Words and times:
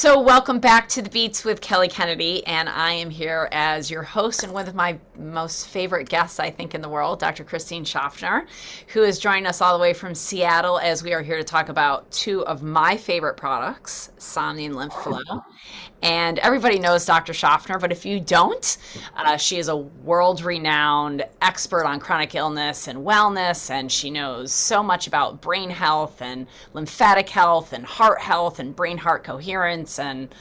So, 0.00 0.18
welcome 0.18 0.60
back 0.60 0.88
to 0.90 1.02
the 1.02 1.10
Beats 1.10 1.44
with 1.44 1.60
Kelly 1.60 1.86
Kennedy, 1.86 2.42
and 2.46 2.70
I 2.70 2.92
am 2.92 3.10
here 3.10 3.50
as 3.52 3.90
your 3.90 4.02
host 4.02 4.42
and 4.42 4.50
one 4.50 4.66
of 4.66 4.74
my 4.74 4.98
most 5.18 5.68
favorite 5.68 6.08
guests, 6.08 6.40
I 6.40 6.48
think, 6.48 6.74
in 6.74 6.80
the 6.80 6.88
world, 6.88 7.18
Dr. 7.18 7.44
Christine 7.44 7.84
Schaffner, 7.84 8.46
who 8.94 9.02
is 9.02 9.18
joining 9.18 9.44
us 9.44 9.60
all 9.60 9.76
the 9.76 9.82
way 9.82 9.92
from 9.92 10.14
Seattle 10.14 10.78
as 10.78 11.02
we 11.02 11.12
are 11.12 11.20
here 11.20 11.36
to 11.36 11.44
talk 11.44 11.68
about 11.68 12.10
two 12.10 12.46
of 12.46 12.62
my 12.62 12.96
favorite 12.96 13.36
products, 13.36 14.10
Somni 14.16 14.64
and 14.64 14.74
Lymphlo. 14.74 15.44
And 16.02 16.38
everybody 16.38 16.78
knows 16.78 17.04
Dr. 17.04 17.34
Schaffner, 17.34 17.78
but 17.78 17.92
if 17.92 18.06
you 18.06 18.20
don't, 18.20 18.78
uh, 19.16 19.36
she 19.36 19.58
is 19.58 19.68
a 19.68 19.76
world 19.76 20.42
renowned 20.42 21.24
expert 21.42 21.84
on 21.84 22.00
chronic 22.00 22.34
illness 22.34 22.88
and 22.88 23.00
wellness, 23.00 23.70
and 23.70 23.92
she 23.92 24.10
knows 24.10 24.50
so 24.50 24.82
much 24.82 25.06
about 25.06 25.42
brain 25.42 25.68
health 25.68 26.22
and 26.22 26.46
lymphatic 26.72 27.28
health 27.28 27.74
and 27.74 27.84
heart 27.84 28.20
health 28.20 28.58
and 28.58 28.74
brain 28.74 28.96
heart 28.96 29.24
coherence. 29.24 29.98
And 29.98 30.34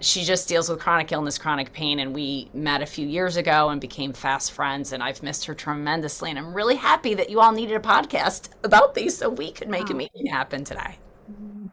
she 0.00 0.24
just 0.24 0.48
deals 0.48 0.68
with 0.68 0.80
chronic 0.80 1.12
illness, 1.12 1.38
chronic 1.38 1.72
pain. 1.72 2.00
And 2.00 2.14
we 2.14 2.50
met 2.52 2.82
a 2.82 2.86
few 2.86 3.06
years 3.06 3.36
ago 3.36 3.68
and 3.68 3.80
became 3.80 4.12
fast 4.12 4.52
friends. 4.52 4.92
And 4.92 5.02
I've 5.02 5.22
missed 5.22 5.44
her 5.46 5.54
tremendously. 5.54 6.30
And 6.30 6.38
I'm 6.38 6.54
really 6.54 6.76
happy 6.76 7.14
that 7.14 7.30
you 7.30 7.40
all 7.40 7.52
needed 7.52 7.76
a 7.76 7.80
podcast 7.80 8.50
about 8.64 8.94
these 8.94 9.16
so 9.16 9.28
we 9.28 9.52
could 9.52 9.68
make 9.68 9.90
oh. 9.90 9.94
a 9.94 9.96
meeting 9.96 10.26
happen 10.26 10.64
today. 10.64 10.98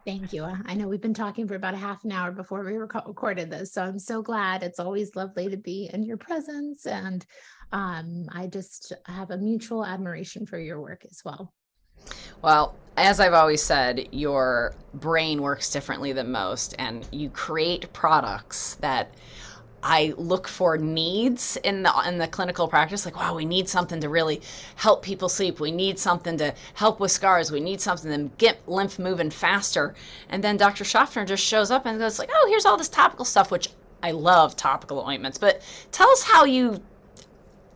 Thank 0.04 0.32
you. 0.32 0.44
I 0.44 0.74
know 0.74 0.86
we've 0.86 1.00
been 1.00 1.14
talking 1.14 1.48
for 1.48 1.54
about 1.54 1.74
a 1.74 1.78
half 1.78 2.04
an 2.04 2.12
hour 2.12 2.30
before 2.30 2.64
we 2.64 2.76
recorded 2.76 3.50
this, 3.50 3.72
so 3.72 3.82
I'm 3.82 3.98
so 3.98 4.22
glad. 4.22 4.62
It's 4.62 4.78
always 4.78 5.16
lovely 5.16 5.48
to 5.48 5.56
be 5.56 5.90
in 5.92 6.02
your 6.02 6.16
presence, 6.16 6.86
and 6.86 7.26
um, 7.72 8.26
I 8.32 8.46
just 8.46 8.92
have 9.06 9.30
a 9.30 9.38
mutual 9.38 9.84
admiration 9.84 10.46
for 10.46 10.58
your 10.58 10.80
work 10.80 11.04
as 11.10 11.22
well. 11.24 11.52
Well, 12.42 12.74
as 12.96 13.18
I've 13.18 13.32
always 13.32 13.62
said, 13.62 14.08
your 14.12 14.74
brain 14.94 15.42
works 15.42 15.70
differently 15.70 16.12
than 16.12 16.30
most, 16.30 16.74
and 16.78 17.06
you 17.10 17.30
create 17.30 17.92
products 17.92 18.76
that 18.76 19.14
I 19.88 20.14
look 20.16 20.48
for 20.48 20.76
needs 20.76 21.56
in 21.62 21.84
the 21.84 21.92
in 22.08 22.18
the 22.18 22.26
clinical 22.26 22.66
practice. 22.66 23.04
Like, 23.04 23.14
wow, 23.14 23.36
we 23.36 23.44
need 23.44 23.68
something 23.68 24.00
to 24.00 24.08
really 24.08 24.42
help 24.74 25.00
people 25.00 25.28
sleep. 25.28 25.60
We 25.60 25.70
need 25.70 25.96
something 25.96 26.36
to 26.38 26.52
help 26.74 26.98
with 26.98 27.12
scars. 27.12 27.52
We 27.52 27.60
need 27.60 27.80
something 27.80 28.10
to 28.10 28.36
get 28.36 28.68
lymph 28.68 28.98
moving 28.98 29.30
faster. 29.30 29.94
And 30.28 30.42
then 30.42 30.56
Dr. 30.56 30.82
Schaffner 30.82 31.24
just 31.24 31.44
shows 31.44 31.70
up 31.70 31.86
and 31.86 32.00
goes 32.00 32.18
like, 32.18 32.30
oh, 32.34 32.46
here's 32.48 32.66
all 32.66 32.76
this 32.76 32.88
topical 32.88 33.24
stuff, 33.24 33.52
which 33.52 33.68
I 34.02 34.10
love 34.10 34.56
topical 34.56 34.98
ointments. 34.98 35.38
But 35.38 35.62
tell 35.92 36.10
us 36.10 36.24
how 36.24 36.44
you 36.44 36.82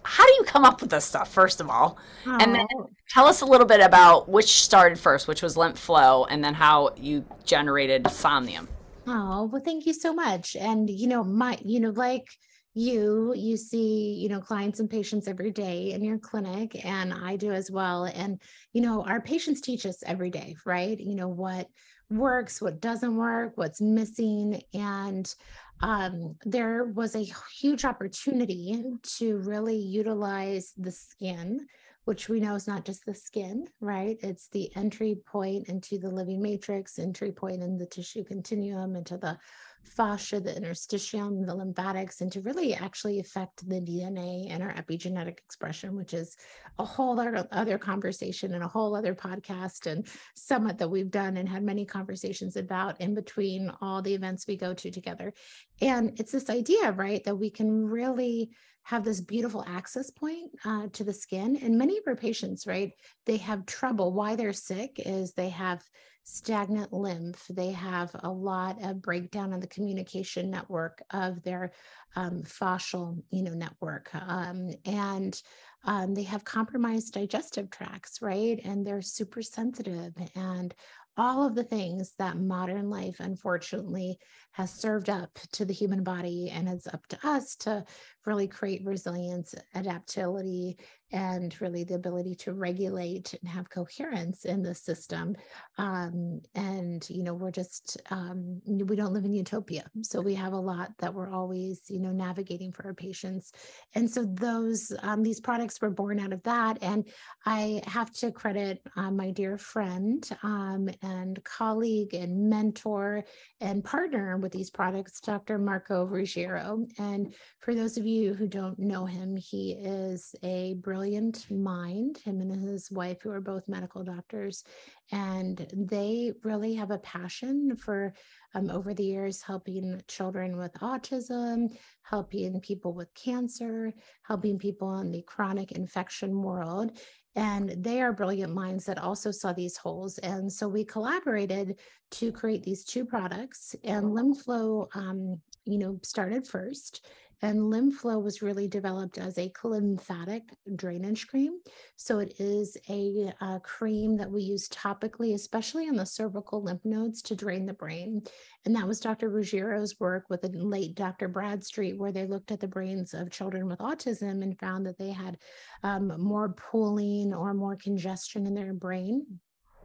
how 0.03 0.27
do 0.27 0.33
you 0.33 0.43
come 0.45 0.65
up 0.65 0.81
with 0.81 0.91
this 0.91 1.05
stuff 1.05 1.31
first 1.31 1.61
of 1.61 1.69
all 1.69 1.99
oh. 2.27 2.39
and 2.41 2.55
then 2.55 2.67
oh. 2.79 2.89
tell 3.11 3.27
us 3.27 3.43
a 3.43 3.45
little 3.45 3.67
bit 3.67 3.81
about 3.81 4.31
which 4.31 4.63
started 4.63 4.99
first 4.99 5.29
which 5.29 5.43
was 5.43 5.59
lymph 5.59 5.79
flow 5.79 6.25
and 6.25 6.43
then 6.43 6.55
how 6.55 6.91
you 6.97 7.23
generated 7.45 8.11
somnium 8.11 8.67
Oh, 9.07 9.49
well, 9.53 9.63
thank 9.65 9.87
you 9.87 9.95
so 9.95 10.13
much. 10.13 10.57
And, 10.57 10.89
you 10.89 11.07
know, 11.07 11.25
my, 11.25 11.59
you 11.65 11.81
know, 11.81 11.91
like 11.91 12.27
you, 12.75 13.35
you 13.37 13.57
see, 13.57 14.15
you 14.15 14.29
know, 14.29 14.41
clients 14.41 14.79
and 14.79 14.89
patients 14.89 15.27
every 15.27 15.51
day 15.51 15.93
in 15.93 16.05
your 16.05 16.19
clinic, 16.19 16.85
and 16.85 17.13
I 17.13 17.37
do 17.37 17.51
as 17.51 17.71
well. 17.71 18.05
And, 18.05 18.41
you 18.73 18.83
know, 18.83 19.03
our 19.05 19.21
patients 19.21 19.61
teach 19.61 19.87
us 19.87 20.03
every 20.07 20.31
day, 20.31 20.55
right? 20.65 20.99
You 20.99 21.15
know, 21.17 21.29
what 21.29 21.69
works, 22.11 22.61
what 22.61 22.81
doesn't 22.81 23.17
work, 23.17 23.53
what's 23.57 23.81
missing. 23.81 24.63
And 24.75 25.33
um, 25.81 26.37
there 26.45 26.85
was 26.85 27.15
a 27.15 27.27
huge 27.59 27.85
opportunity 27.85 28.83
to 29.19 29.39
really 29.39 29.79
utilize 29.79 30.73
the 30.77 30.93
skin 30.93 31.67
which 32.05 32.29
we 32.29 32.41
know 32.41 32.55
is 32.55 32.67
not 32.67 32.85
just 32.85 33.05
the 33.05 33.15
skin, 33.15 33.67
right? 33.81 34.19
It's 34.23 34.49
the 34.49 34.75
entry 34.77 35.17
point 35.27 35.69
into 35.69 35.99
the 35.99 36.11
living 36.11 36.41
matrix, 36.41 36.99
entry 36.99 37.33
point 37.33 37.63
in 37.63 37.77
the 37.77 37.87
tissue 37.87 38.25
continuum, 38.25 38.97
into 38.97 39.17
the 39.17 39.39
fascia, 39.85 40.41
the 40.41 40.53
interstitium, 40.53 41.47
the 41.47 41.55
lymphatics, 41.55 42.21
and 42.21 42.31
to 42.33 42.41
really 42.41 42.75
actually 42.75 43.21
affect 43.21 43.69
the 43.69 43.81
DNA 43.81 44.47
and 44.51 44.63
our 44.63 44.73
epigenetic 44.75 45.39
expression, 45.39 45.97
which 45.97 46.15
is 46.15 46.37
a 46.79 46.85
whole 46.85 47.19
other, 47.21 47.79
conversation 47.79 48.55
and 48.55 48.65
a 48.65 48.69
whole 48.69 48.95
other 48.95 49.15
podcast 49.15 49.87
and 49.87 50.07
summit 50.35 50.79
that 50.79 50.91
we've 50.91 51.11
done 51.11 51.37
and 51.37 51.49
had 51.49 51.63
many 51.63 51.85
conversations 51.85 52.57
about 52.57 53.01
in 53.01 53.15
between 53.15 53.71
all 53.81 54.01
the 54.03 54.15
events 54.15 54.47
we 54.47 54.57
go 54.57 54.73
to 54.75 54.91
together. 54.91 55.33
And 55.81 56.19
it's 56.19 56.33
this 56.33 56.51
idea, 56.51 56.93
right, 56.93 57.23
that 57.25 57.37
we 57.37 57.51
can 57.51 57.85
really 57.85 58.51
have 58.85 59.05
this 59.05 59.21
beautiful 59.21 59.65
access 59.67 60.11
point 60.11 60.51
uh, 60.65 60.89
to 60.93 61.05
the 61.05 61.13
skin. 61.13 61.57
And 61.57 61.79
many 61.79 61.99
of 61.99 62.05
our 62.07 62.17
patients, 62.17 62.67
right, 62.67 62.93
they 63.27 63.37
have 63.39 63.67
trouble. 63.67 64.13
Why 64.13 64.37
they're 64.37 64.53
sick 64.53 64.93
is 64.97 65.33
they 65.33 65.51
have 65.51 65.83
stagnant 66.31 66.93
lymph. 66.93 67.47
They 67.49 67.73
have 67.73 68.11
a 68.23 68.31
lot 68.31 68.83
of 68.83 69.03
breakdown 69.03 69.53
in 69.53 69.61
the 69.61 69.67
communication 69.67 70.51
network 70.51 71.03
of 71.11 71.43
their 71.43 71.73
um, 72.17 72.43
fascial, 72.43 73.23
you 73.31 73.43
know, 73.43 73.55
network, 73.55 74.11
um, 74.15 74.71
and 74.85 75.41
um, 75.85 76.15
they 76.15 76.25
have 76.25 76.45
compromised 76.45 77.15
digestive 77.15 77.71
tracts, 77.71 78.21
right? 78.21 78.61
And 78.65 78.87
they're 78.87 79.03
super 79.03 79.43
sensitive 79.43 80.13
and 80.35 80.75
all 81.17 81.47
of 81.47 81.55
the 81.55 81.65
things 81.65 82.15
that 82.19 82.39
modern 82.39 82.89
life 82.89 83.17
unfortunately 83.19 84.19
has 84.53 84.71
served 84.71 85.11
up 85.11 85.39
to 85.53 85.65
the 85.65 85.75
human 85.75 86.03
body 86.03 86.51
and 86.51 86.69
it's 86.69 86.87
up 86.87 87.07
to 87.09 87.19
us 87.23 87.57
to 87.57 87.85
really 88.27 88.49
create 88.49 88.85
resilience 88.85 89.55
adaptability 89.75 90.77
and 91.13 91.61
really 91.61 91.83
the 91.83 91.95
ability 91.95 92.35
to 92.37 92.53
regulate 92.53 93.35
and 93.41 93.49
have 93.51 93.69
coherence 93.69 94.45
in 94.45 94.63
the 94.63 94.75
system. 94.75 95.35
Um, 95.79 96.41
and 96.55 97.09
you 97.11 97.25
know 97.25 97.35
we're 97.35 97.51
just 97.51 98.01
um, 98.11 98.61
we 98.67 98.97
don't 98.97 99.13
live 99.13 99.25
in 99.25 99.33
utopia. 99.33 99.85
So 100.03 100.21
we 100.21 100.35
have 100.35 100.53
a 100.53 100.59
lot 100.59 100.91
that 100.99 101.13
we're 101.13 101.33
always 101.33 101.83
you 101.89 101.99
know 101.99 102.13
navigating 102.13 102.73
for 102.73 102.87
our 102.87 102.95
patients. 102.95 103.53
And 103.95 104.09
so 104.09 104.25
those 104.25 104.93
um, 105.03 105.23
these 105.23 105.41
products 105.41 105.81
were 105.81 105.91
born 105.91 106.21
out 106.21 106.33
of 106.33 106.43
that. 106.45 106.79
And 106.83 107.09
i 107.47 107.81
have 107.87 108.13
to 108.13 108.31
credit 108.31 108.81
uh, 108.97 109.11
my 109.11 109.31
dear 109.31 109.57
friend 109.59 110.29
um, 110.43 110.89
and 111.03 111.43
colleague 111.45 112.15
and 112.15 112.49
mentor 112.49 113.25
and 113.61 113.85
partner 113.85 114.37
with 114.37 114.53
these 114.53 114.71
products 114.71 115.21
dr 115.21 115.59
marco 115.59 116.05
ruggiero. 116.05 116.87
And 116.99 117.35
for 117.61 117.75
those 117.75 117.97
of 117.97 118.07
you 118.07 118.10
who 118.19 118.47
don't 118.47 118.79
know 118.79 119.05
him 119.05 119.37
he 119.37 119.73
is 119.73 120.35
a 120.43 120.75
brilliant 120.75 121.51
mind, 121.51 122.19
him 122.19 122.41
and 122.41 122.53
his 122.53 122.91
wife, 122.91 123.23
who 123.23 123.31
are 123.31 123.41
both 123.41 123.69
medical 123.69 124.05
doctors. 124.05 124.65
And 125.13 125.67
they 125.73 126.33
really 126.45 126.75
have 126.75 126.91
a 126.91 126.99
passion 126.99 127.77
for, 127.77 128.15
um, 128.55 128.71
over 128.71 128.95
the 128.95 129.05
years, 129.05 129.43
helping 129.43 130.01
children 130.09 130.57
with 130.57 130.73
autism, 130.75 131.77
helping 132.03 132.61
people 132.61 132.93
with 132.93 133.13
cancer, 133.15 133.93
helping 134.23 134.59
people 134.59 134.99
in 135.01 135.11
the 135.11 135.23
chronic 135.23 135.73
infection 135.73 136.43
world. 136.43 136.99
And 137.37 137.75
they 137.79 138.01
are 138.03 138.13
brilliant 138.13 138.55
minds 138.55 138.85
that 138.87 138.99
also 138.99 139.31
saw 139.31 139.53
these 139.53 139.77
holes. 139.77 140.19
And 140.19 140.53
so 140.53 140.69
we 140.69 140.85
collaborated 140.85 141.79
to 142.13 142.33
create 142.33 142.63
these 142.65 142.85
two 142.85 143.05
products. 143.05 143.77
And 143.85 144.07
Lymphlo, 144.07 144.89
um, 144.97 145.41
you 145.65 145.79
know, 145.79 145.99
started 146.03 146.47
first. 146.47 147.07
And 147.43 147.59
Lymphlo 147.59 148.23
was 148.23 148.43
really 148.43 148.69
developed 148.69 149.17
as 149.17 149.39
a 149.39 149.51
lymphatic 149.65 150.43
drainage 150.77 151.27
cream. 151.27 151.61
So 151.97 152.19
it 152.19 152.35
is 152.39 152.77
a, 152.89 153.33
a, 153.41 153.45
uh, 153.45 153.59
cream 153.61 154.17
that 154.19 154.31
we 154.31 154.43
use 154.43 154.69
topically, 154.69 155.35
especially 155.35 155.89
on 155.89 155.97
the 155.97 156.05
cervical 156.05 156.63
lymph 156.63 156.85
nodes 156.85 157.23
to 157.23 157.35
drain 157.35 157.67
the 157.67 157.73
brain. 157.73 158.23
And 158.65 158.77
that 158.77 158.87
was 158.87 159.01
Dr. 159.01 159.31
Ruggiero's 159.31 159.99
work 159.99 160.27
with 160.29 160.43
the 160.43 160.51
late 160.51 160.95
Dr. 160.95 161.29
Bradstreet, 161.29 161.99
where 161.99 162.13
they 162.13 162.27
looked 162.27 162.53
at 162.53 162.61
the 162.61 162.69
brains 162.69 163.15
of 163.15 163.31
children 163.31 163.67
with 163.67 163.79
autism 163.79 164.43
and 164.43 164.59
found 164.59 164.87
that 164.87 164.99
they 164.99 165.11
had 165.11 165.39
um, 165.83 166.13
more 166.21 166.55
pooling 166.55 167.33
or 167.33 167.55
more 167.55 167.77
congestion 167.77 168.47
in 168.47 168.55
their 168.55 168.75
brain 168.75 169.27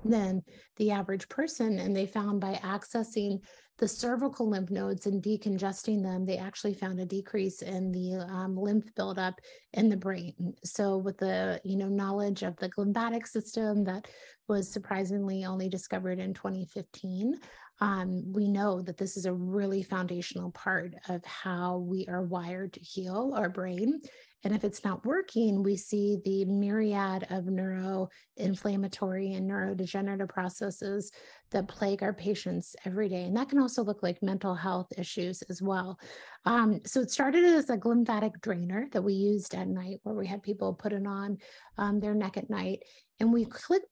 than 0.04 0.44
the 0.78 0.92
average 0.92 1.28
person. 1.30 1.80
And 1.80 1.96
they 1.96 2.06
found 2.06 2.42
by 2.42 2.54
accessing 2.56 3.40
the 3.78 3.88
cervical 3.88 4.50
lymph 4.50 4.72
nodes 4.72 5.06
and 5.06 5.22
decongesting 5.22 6.02
them, 6.02 6.26
they 6.26 6.38
actually 6.38 6.74
found 6.74 7.00
a 7.00 7.06
decrease 7.06 7.62
in 7.62 7.92
the 7.92 8.26
um, 8.30 8.56
lymph 8.56 8.86
buildup 8.96 9.42
in 9.74 9.90
the 9.90 9.98
brain. 9.98 10.54
So, 10.64 10.98
with 10.98 11.18
the 11.18 11.60
you 11.64 11.76
know 11.76 11.90
knowledge 11.90 12.44
of 12.44 12.56
the 12.58 12.70
lymphatic 12.78 13.28
system 13.28 13.84
that 13.86 14.08
was 14.48 14.72
surprisingly 14.72 15.46
only 15.46 15.68
discovered 15.68 16.20
in 16.20 16.34
2015, 16.34 17.40
um, 17.82 18.32
we 18.32 18.48
know 18.48 18.82
that 18.82 18.98
this 18.98 19.18
is 19.18 19.26
a 19.26 19.34
really 19.34 19.84
foundational 19.84 20.52
part 20.52 20.94
of 21.10 21.24
how 21.26 21.78
we 21.78 22.06
are 22.08 22.24
wired 22.24 22.74
to 22.74 22.80
heal 22.80 23.34
our 23.36 23.50
brain 23.50 24.00
and 24.46 24.56
if 24.56 24.64
it's 24.64 24.84
not 24.84 25.04
working, 25.04 25.64
we 25.64 25.76
see 25.76 26.20
the 26.24 26.46
myriad 26.46 27.26
of 27.32 27.46
neuroinflammatory 27.46 29.36
and 29.36 29.50
neurodegenerative 29.50 30.30
processes 30.30 31.12
that 31.50 31.68
plague 31.68 32.04
our 32.04 32.14
patients 32.14 32.76
every 32.86 33.10
day. 33.10 33.24
And 33.24 33.36
that 33.38 33.50
can 33.50 33.58
also 33.58 33.84
look 33.84 34.04
like 34.04 34.22
mental 34.22 34.54
health 34.54 34.86
issues 35.00 35.42
as 35.50 35.64
well. 35.64 36.00
Um, 36.46 36.80
so 36.86 37.02
it 37.02 37.10
started 37.10 37.44
as 37.44 37.72
a 37.72 37.80
lymphatic 37.84 38.40
drainer 38.40 38.88
that 38.92 39.02
we 39.02 39.14
used 39.14 39.56
at 39.56 39.68
night, 39.68 40.00
where 40.04 40.14
we 40.14 40.28
had 40.28 40.44
people 40.44 40.76
put 40.76 40.94
it 40.94 41.08
on 41.08 41.40
um, 41.80 42.00
their 42.00 42.14
neck 42.14 42.38
at 42.38 42.48
night. 42.48 42.84
And 43.20 43.34
we 43.34 43.48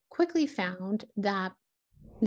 quickly 0.08 0.46
found 0.46 1.04
that 1.16 1.50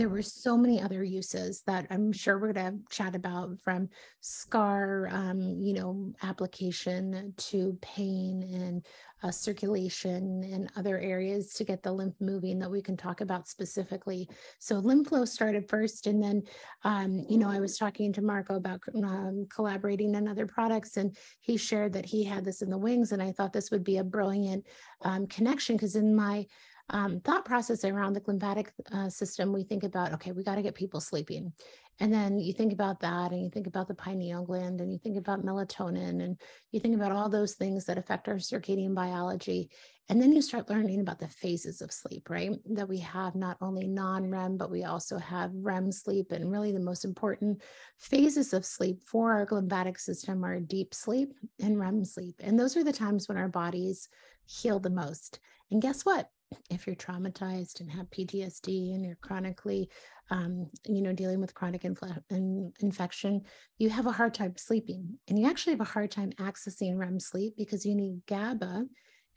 there 0.00 0.08
were 0.08 0.22
so 0.22 0.56
many 0.56 0.80
other 0.80 1.02
uses 1.02 1.62
that 1.66 1.86
I'm 1.90 2.12
sure 2.12 2.38
we're 2.38 2.52
going 2.52 2.78
to 2.78 2.94
chat 2.94 3.14
about 3.14 3.58
from 3.60 3.88
scar, 4.20 5.08
um, 5.10 5.56
you 5.60 5.72
know, 5.72 6.12
application 6.22 7.32
to 7.36 7.78
pain 7.80 8.42
and 8.52 8.86
uh, 9.22 9.30
circulation 9.30 10.44
and 10.52 10.70
other 10.76 10.98
areas 10.98 11.54
to 11.54 11.64
get 11.64 11.82
the 11.82 11.92
lymph 11.92 12.14
moving 12.20 12.58
that 12.58 12.70
we 12.70 12.80
can 12.80 12.96
talk 12.96 13.20
about 13.20 13.48
specifically. 13.48 14.28
So 14.58 14.80
Lymphlo 14.80 15.26
started 15.26 15.68
first, 15.68 16.06
and 16.06 16.22
then, 16.22 16.42
um, 16.84 17.24
you 17.28 17.38
know, 17.38 17.50
I 17.50 17.58
was 17.58 17.76
talking 17.76 18.12
to 18.12 18.22
Marco 18.22 18.56
about 18.56 18.80
um, 18.94 19.46
collaborating 19.52 20.14
on 20.14 20.28
other 20.28 20.46
products, 20.46 20.96
and 20.96 21.16
he 21.40 21.56
shared 21.56 21.92
that 21.94 22.06
he 22.06 22.22
had 22.22 22.44
this 22.44 22.62
in 22.62 22.70
the 22.70 22.78
wings, 22.78 23.12
and 23.12 23.22
I 23.22 23.32
thought 23.32 23.52
this 23.52 23.70
would 23.70 23.84
be 23.84 23.98
a 23.98 24.04
brilliant 24.04 24.64
um, 25.02 25.26
connection 25.26 25.76
because 25.76 25.96
in 25.96 26.14
my 26.14 26.46
um, 26.90 27.20
thought 27.20 27.44
process 27.44 27.84
around 27.84 28.14
the 28.14 28.22
lymphatic 28.26 28.72
uh, 28.92 29.08
system, 29.08 29.52
we 29.52 29.64
think 29.64 29.84
about, 29.84 30.12
okay, 30.14 30.32
we 30.32 30.42
got 30.42 30.54
to 30.54 30.62
get 30.62 30.74
people 30.74 31.00
sleeping. 31.00 31.52
And 32.00 32.12
then 32.12 32.38
you 32.38 32.52
think 32.52 32.72
about 32.72 33.00
that 33.00 33.32
and 33.32 33.42
you 33.42 33.50
think 33.50 33.66
about 33.66 33.88
the 33.88 33.94
pineal 33.94 34.44
gland 34.44 34.80
and 34.80 34.92
you 34.92 34.98
think 34.98 35.18
about 35.18 35.44
melatonin 35.44 36.22
and 36.22 36.40
you 36.70 36.78
think 36.78 36.94
about 36.94 37.10
all 37.10 37.28
those 37.28 37.54
things 37.54 37.86
that 37.86 37.98
affect 37.98 38.28
our 38.28 38.36
circadian 38.36 38.94
biology. 38.94 39.68
And 40.08 40.22
then 40.22 40.32
you 40.32 40.40
start 40.40 40.70
learning 40.70 41.00
about 41.00 41.18
the 41.18 41.28
phases 41.28 41.82
of 41.82 41.92
sleep, 41.92 42.30
right? 42.30 42.52
That 42.70 42.88
we 42.88 42.98
have 43.00 43.34
not 43.34 43.58
only 43.60 43.86
non 43.86 44.30
REM, 44.30 44.56
but 44.56 44.70
we 44.70 44.84
also 44.84 45.18
have 45.18 45.50
REM 45.52 45.92
sleep. 45.92 46.32
And 46.32 46.50
really, 46.50 46.72
the 46.72 46.80
most 46.80 47.04
important 47.04 47.62
phases 47.98 48.54
of 48.54 48.64
sleep 48.64 49.02
for 49.02 49.32
our 49.32 49.46
lymphatic 49.50 49.98
system 49.98 50.44
are 50.44 50.60
deep 50.60 50.94
sleep 50.94 51.34
and 51.60 51.78
REM 51.78 52.04
sleep. 52.04 52.36
And 52.40 52.58
those 52.58 52.76
are 52.76 52.84
the 52.84 52.92
times 52.92 53.28
when 53.28 53.36
our 53.36 53.48
bodies 53.48 54.08
heal 54.46 54.78
the 54.78 54.88
most. 54.88 55.40
And 55.70 55.82
guess 55.82 56.06
what? 56.06 56.30
If 56.70 56.86
you're 56.86 56.96
traumatized 56.96 57.80
and 57.80 57.90
have 57.90 58.10
PTSD 58.10 58.94
and 58.94 59.04
you're 59.04 59.18
chronically, 59.20 59.88
um, 60.30 60.68
you 60.86 61.02
know, 61.02 61.12
dealing 61.12 61.40
with 61.40 61.54
chronic 61.54 61.82
infl- 61.82 62.22
in- 62.30 62.72
infection, 62.80 63.42
you 63.78 63.90
have 63.90 64.06
a 64.06 64.12
hard 64.12 64.34
time 64.34 64.54
sleeping. 64.56 65.18
And 65.28 65.38
you 65.38 65.46
actually 65.46 65.72
have 65.72 65.80
a 65.80 65.84
hard 65.84 66.10
time 66.10 66.30
accessing 66.38 66.98
REM 66.98 67.20
sleep 67.20 67.54
because 67.56 67.84
you 67.84 67.94
need 67.94 68.22
GABA 68.26 68.84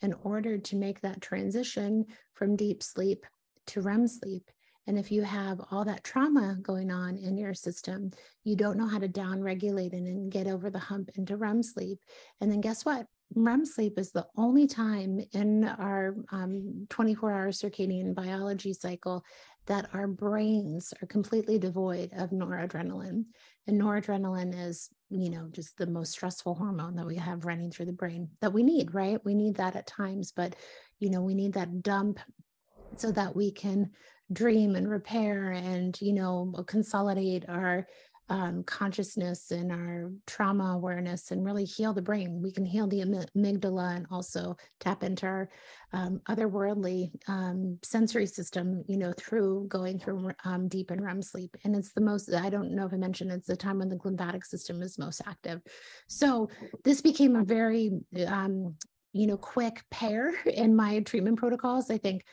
in 0.02 0.14
order 0.24 0.58
to 0.58 0.76
make 0.76 1.02
that 1.02 1.22
transition 1.22 2.06
from 2.34 2.56
deep 2.56 2.82
sleep 2.84 3.26
to 3.68 3.82
REM 3.82 4.08
sleep. 4.08 4.50
And 4.88 4.98
if 4.98 5.12
you 5.12 5.22
have 5.22 5.62
all 5.70 5.86
that 5.86 6.04
trauma 6.04 6.58
going 6.62 6.92
on 6.92 7.16
in 7.16 7.38
your 7.38 7.54
system, 7.54 8.12
you 8.44 8.56
don't 8.56 8.78
know 8.78 8.88
how 8.88 8.98
to 8.98 9.08
down 9.08 9.42
regulate 9.42 9.94
it 9.94 9.98
and 9.98 10.32
get 10.32 10.48
over 10.48 10.70
the 10.70 10.80
hump 10.80 11.12
into 11.16 11.38
REM 11.38 11.62
sleep. 11.62 12.00
And 12.42 12.52
then 12.52 12.62
guess 12.62 12.84
what? 12.84 13.06
REM 13.36 13.66
sleep 13.66 13.98
is 13.98 14.12
the 14.12 14.28
only 14.36 14.68
time 14.68 15.20
in 15.34 15.66
our 15.66 16.16
24 16.90 17.32
um, 17.32 17.38
hour 17.38 17.50
circadian 17.50 18.14
biology 18.14 18.74
cycle 18.74 19.24
that 19.68 19.90
our 19.94 20.08
brains 20.08 20.94
are 21.02 21.08
completely 21.08 21.58
devoid 21.58 22.12
of 22.18 22.32
noradrenaline. 22.32 23.26
And 23.68 23.80
noradrenaline 23.80 24.54
is, 24.68 24.90
you 25.10 25.30
know, 25.30 25.48
just 25.52 25.78
the 25.78 25.88
most 25.88 26.12
stressful 26.12 26.56
hormone 26.56 26.96
that 26.96 27.06
we 27.06 27.16
have 27.18 27.46
running 27.46 27.72
through 27.72 27.86
the 27.86 27.94
brain 27.94 28.30
that 28.42 28.54
we 28.54 28.64
need, 28.64 28.94
right? 28.94 29.24
We 29.24 29.36
need 29.36 29.56
that 29.56 29.76
at 29.76 29.88
times, 29.88 30.32
but, 30.36 30.56
you 31.00 31.10
know, 31.10 31.22
we 31.22 31.36
need 31.36 31.54
that 31.54 31.84
dump 31.84 32.20
so 32.98 33.12
that 33.12 33.36
we 33.36 33.52
can 33.52 33.92
dream 34.34 34.76
and 34.76 34.90
repair 34.90 35.52
and, 35.52 36.00
you 36.02 36.14
know, 36.14 36.54
consolidate 36.68 37.46
our 37.48 37.88
um, 38.32 38.64
consciousness 38.64 39.52
and 39.52 39.74
our 39.74 40.10
trauma 40.26 40.72
awareness 40.76 41.32
and 41.32 41.44
really 41.44 41.66
heal 41.66 41.94
the 41.94 42.02
brain. 42.02 42.42
We 42.42 42.54
can 42.54 42.64
heal 42.64 42.88
the 42.88 43.02
amygdala 43.02 43.98
and 43.98 44.06
also 44.10 44.56
tap 44.80 45.04
into 45.04 45.26
our 45.26 45.50
um, 45.92 46.22
otherworldly 46.30 47.12
um, 47.28 47.78
sensory 47.84 48.26
system, 48.26 48.86
you 48.88 48.96
know, 48.96 49.12
through 49.18 49.68
going 49.68 50.00
through 50.00 50.32
um, 50.46 50.70
deep 50.70 50.92
and 50.92 51.04
REM 51.04 51.22
sleep. 51.22 51.58
And 51.66 51.76
it's 51.76 51.92
the 51.92 52.00
most, 52.00 52.34
I 52.34 52.50
don't 52.50 52.74
know 52.74 52.86
if 52.86 52.94
I 52.94 52.98
mentioned, 52.98 53.34
it's 53.34 53.48
the 53.48 53.58
time 53.58 53.80
when 53.80 53.90
the 53.90 54.00
lymphatic 54.02 54.46
system 54.46 54.82
is 54.82 54.98
most 54.98 55.22
active. 55.28 55.60
So 56.08 56.48
this 56.86 57.02
became 57.02 57.36
a 57.36 57.44
very, 57.44 57.92
um, 58.28 58.78
you 59.12 59.28
know, 59.28 59.36
quick 59.36 59.84
pair 59.92 60.34
in 60.46 60.74
my 60.74 61.02
treatment 61.02 61.38
protocols. 61.38 61.92
I 61.92 61.98
think 61.98 62.24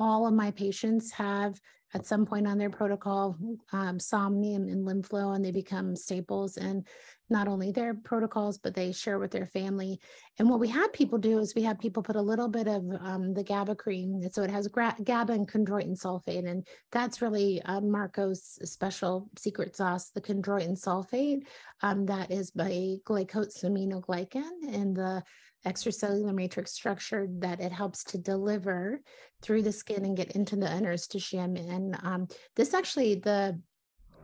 all 0.00 0.26
of 0.26 0.32
my 0.32 0.52
patients 0.52 1.12
have 1.12 1.60
at 1.94 2.06
some 2.06 2.26
point 2.26 2.46
on 2.46 2.58
their 2.58 2.70
protocol, 2.70 3.36
um, 3.72 3.98
Somnium 3.98 4.68
and 4.68 4.86
Lymphlo, 4.86 5.34
and 5.34 5.44
they 5.44 5.52
become 5.52 5.94
staples. 5.94 6.56
In 6.56 6.84
not 7.30 7.48
only 7.48 7.72
their 7.72 7.94
protocols, 7.94 8.58
but 8.58 8.74
they 8.74 8.92
share 8.92 9.18
with 9.18 9.30
their 9.30 9.46
family. 9.46 9.98
And 10.38 10.48
what 10.48 10.60
we 10.60 10.68
had 10.68 10.92
people 10.92 11.18
do 11.18 11.38
is 11.38 11.54
we 11.54 11.62
had 11.62 11.78
people 11.78 12.02
put 12.02 12.16
a 12.16 12.22
little 12.22 12.48
bit 12.48 12.66
of 12.66 12.84
um, 13.00 13.32
the 13.32 13.44
GABA 13.44 13.76
cream. 13.76 14.20
So 14.30 14.42
it 14.42 14.50
has 14.50 14.68
GABA 14.68 15.32
and 15.32 15.48
chondroitin 15.48 15.98
sulfate. 15.98 16.48
And 16.48 16.66
that's 16.92 17.22
really 17.22 17.62
uh, 17.62 17.80
Marco's 17.80 18.58
special 18.64 19.30
secret 19.38 19.74
sauce, 19.76 20.10
the 20.10 20.20
chondroitin 20.20 20.78
sulfate. 20.78 21.46
Um, 21.82 22.06
that 22.06 22.30
is 22.30 22.50
by 22.50 22.96
glycosaminoglycan. 23.06 24.50
And 24.72 24.94
the 24.94 25.22
extracellular 25.66 26.34
matrix 26.34 26.72
structure 26.72 27.26
that 27.38 27.60
it 27.60 27.72
helps 27.72 28.04
to 28.04 28.18
deliver 28.18 29.00
through 29.40 29.62
the 29.62 29.72
skin 29.72 30.04
and 30.04 30.16
get 30.16 30.32
into 30.32 30.56
the 30.56 30.70
inner 30.76 30.92
interstitium. 30.92 31.58
And 31.58 31.96
um, 32.02 32.28
this 32.54 32.74
actually, 32.74 33.16
the 33.16 33.58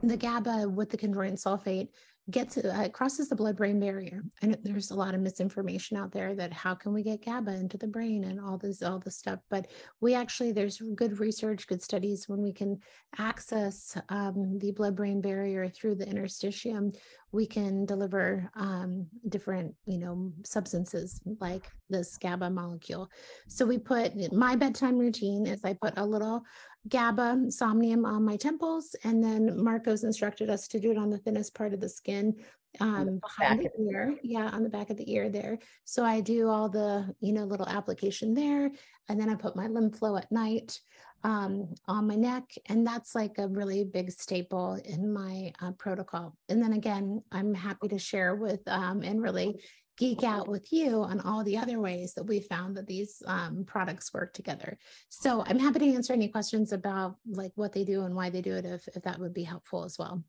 the 0.02 0.16
GABA 0.16 0.68
with 0.68 0.88
the 0.88 0.96
chondroitin 0.96 1.38
sulfate 1.38 1.88
gets 2.30 2.56
uh, 2.58 2.82
it 2.84 2.92
crosses 2.92 3.28
the 3.28 3.36
blood 3.36 3.56
brain 3.56 3.80
barrier 3.80 4.22
and 4.42 4.56
there's 4.62 4.90
a 4.90 4.94
lot 4.94 5.14
of 5.14 5.20
misinformation 5.20 5.96
out 5.96 6.12
there 6.12 6.34
that 6.34 6.52
how 6.52 6.74
can 6.74 6.92
we 6.92 7.02
get 7.02 7.24
GABA 7.24 7.52
into 7.52 7.78
the 7.78 7.86
brain 7.86 8.24
and 8.24 8.40
all 8.40 8.58
this 8.58 8.82
all 8.82 8.98
this 8.98 9.16
stuff 9.16 9.40
but 9.50 9.68
we 10.00 10.14
actually 10.14 10.52
there's 10.52 10.82
good 10.94 11.18
research 11.20 11.66
good 11.66 11.82
studies 11.82 12.28
when 12.28 12.42
we 12.42 12.52
can 12.52 12.78
access 13.18 13.96
um, 14.08 14.58
the 14.58 14.72
blood 14.72 14.96
brain 14.96 15.20
barrier 15.20 15.68
through 15.68 15.94
the 15.94 16.06
interstitium 16.06 16.94
we 17.32 17.46
can 17.46 17.86
deliver 17.86 18.50
um, 18.54 19.06
different 19.28 19.74
you 19.86 19.98
know 19.98 20.32
substances 20.44 21.20
like 21.40 21.70
this 21.90 22.16
GABA 22.16 22.50
molecule. 22.50 23.10
So 23.48 23.66
we 23.66 23.78
put 23.78 24.32
my 24.32 24.56
bedtime 24.56 24.98
routine 24.98 25.46
is 25.46 25.64
I 25.64 25.74
put 25.74 25.94
a 25.96 26.06
little 26.06 26.42
GABA 26.88 27.50
somnium 27.50 28.04
on 28.04 28.24
my 28.24 28.36
temples. 28.36 28.96
And 29.04 29.22
then 29.22 29.62
Marco's 29.62 30.04
instructed 30.04 30.50
us 30.50 30.68
to 30.68 30.80
do 30.80 30.90
it 30.90 30.98
on 30.98 31.10
the 31.10 31.18
thinnest 31.18 31.54
part 31.54 31.74
of 31.74 31.80
the 31.80 31.88
skin 31.88 32.36
um, 32.80 33.20
behind 33.20 33.60
the 33.60 33.90
ear. 33.90 34.16
Yeah, 34.22 34.48
on 34.48 34.62
the 34.62 34.68
back 34.68 34.90
of 34.90 34.96
the 34.96 35.12
ear 35.12 35.28
there. 35.28 35.58
So 35.84 36.04
I 36.04 36.20
do 36.20 36.48
all 36.48 36.68
the, 36.68 37.14
you 37.20 37.32
know, 37.32 37.44
little 37.44 37.68
application 37.68 38.34
there. 38.34 38.70
And 39.08 39.20
then 39.20 39.28
I 39.28 39.34
put 39.34 39.56
my 39.56 39.66
Lymphlo 39.66 40.18
at 40.18 40.30
night 40.30 40.80
um, 41.24 41.74
on 41.86 42.06
my 42.06 42.14
neck. 42.14 42.44
And 42.66 42.86
that's 42.86 43.14
like 43.14 43.38
a 43.38 43.48
really 43.48 43.84
big 43.84 44.10
staple 44.10 44.80
in 44.84 45.12
my 45.12 45.52
uh, 45.60 45.72
protocol. 45.72 46.36
And 46.48 46.62
then 46.62 46.72
again, 46.72 47.22
I'm 47.30 47.54
happy 47.54 47.88
to 47.88 47.98
share 47.98 48.34
with 48.36 48.60
um, 48.66 49.02
and 49.02 49.20
really 49.20 49.60
geek 50.00 50.24
out 50.24 50.48
with 50.48 50.72
you 50.72 51.02
on 51.02 51.20
all 51.20 51.44
the 51.44 51.58
other 51.58 51.78
ways 51.78 52.14
that 52.14 52.24
we 52.24 52.40
found 52.40 52.74
that 52.74 52.86
these 52.86 53.22
um, 53.26 53.64
products 53.66 54.14
work 54.14 54.32
together. 54.32 54.78
So 55.10 55.44
I'm 55.46 55.58
happy 55.58 55.80
to 55.80 55.94
answer 55.94 56.14
any 56.14 56.26
questions 56.26 56.72
about 56.72 57.16
like 57.30 57.52
what 57.54 57.74
they 57.74 57.84
do 57.84 58.04
and 58.04 58.16
why 58.16 58.30
they 58.30 58.40
do 58.40 58.54
it 58.54 58.64
if, 58.64 58.88
if 58.96 59.02
that 59.02 59.18
would 59.20 59.34
be 59.34 59.44
helpful 59.44 59.84
as 59.84 59.98
well. 59.98 60.24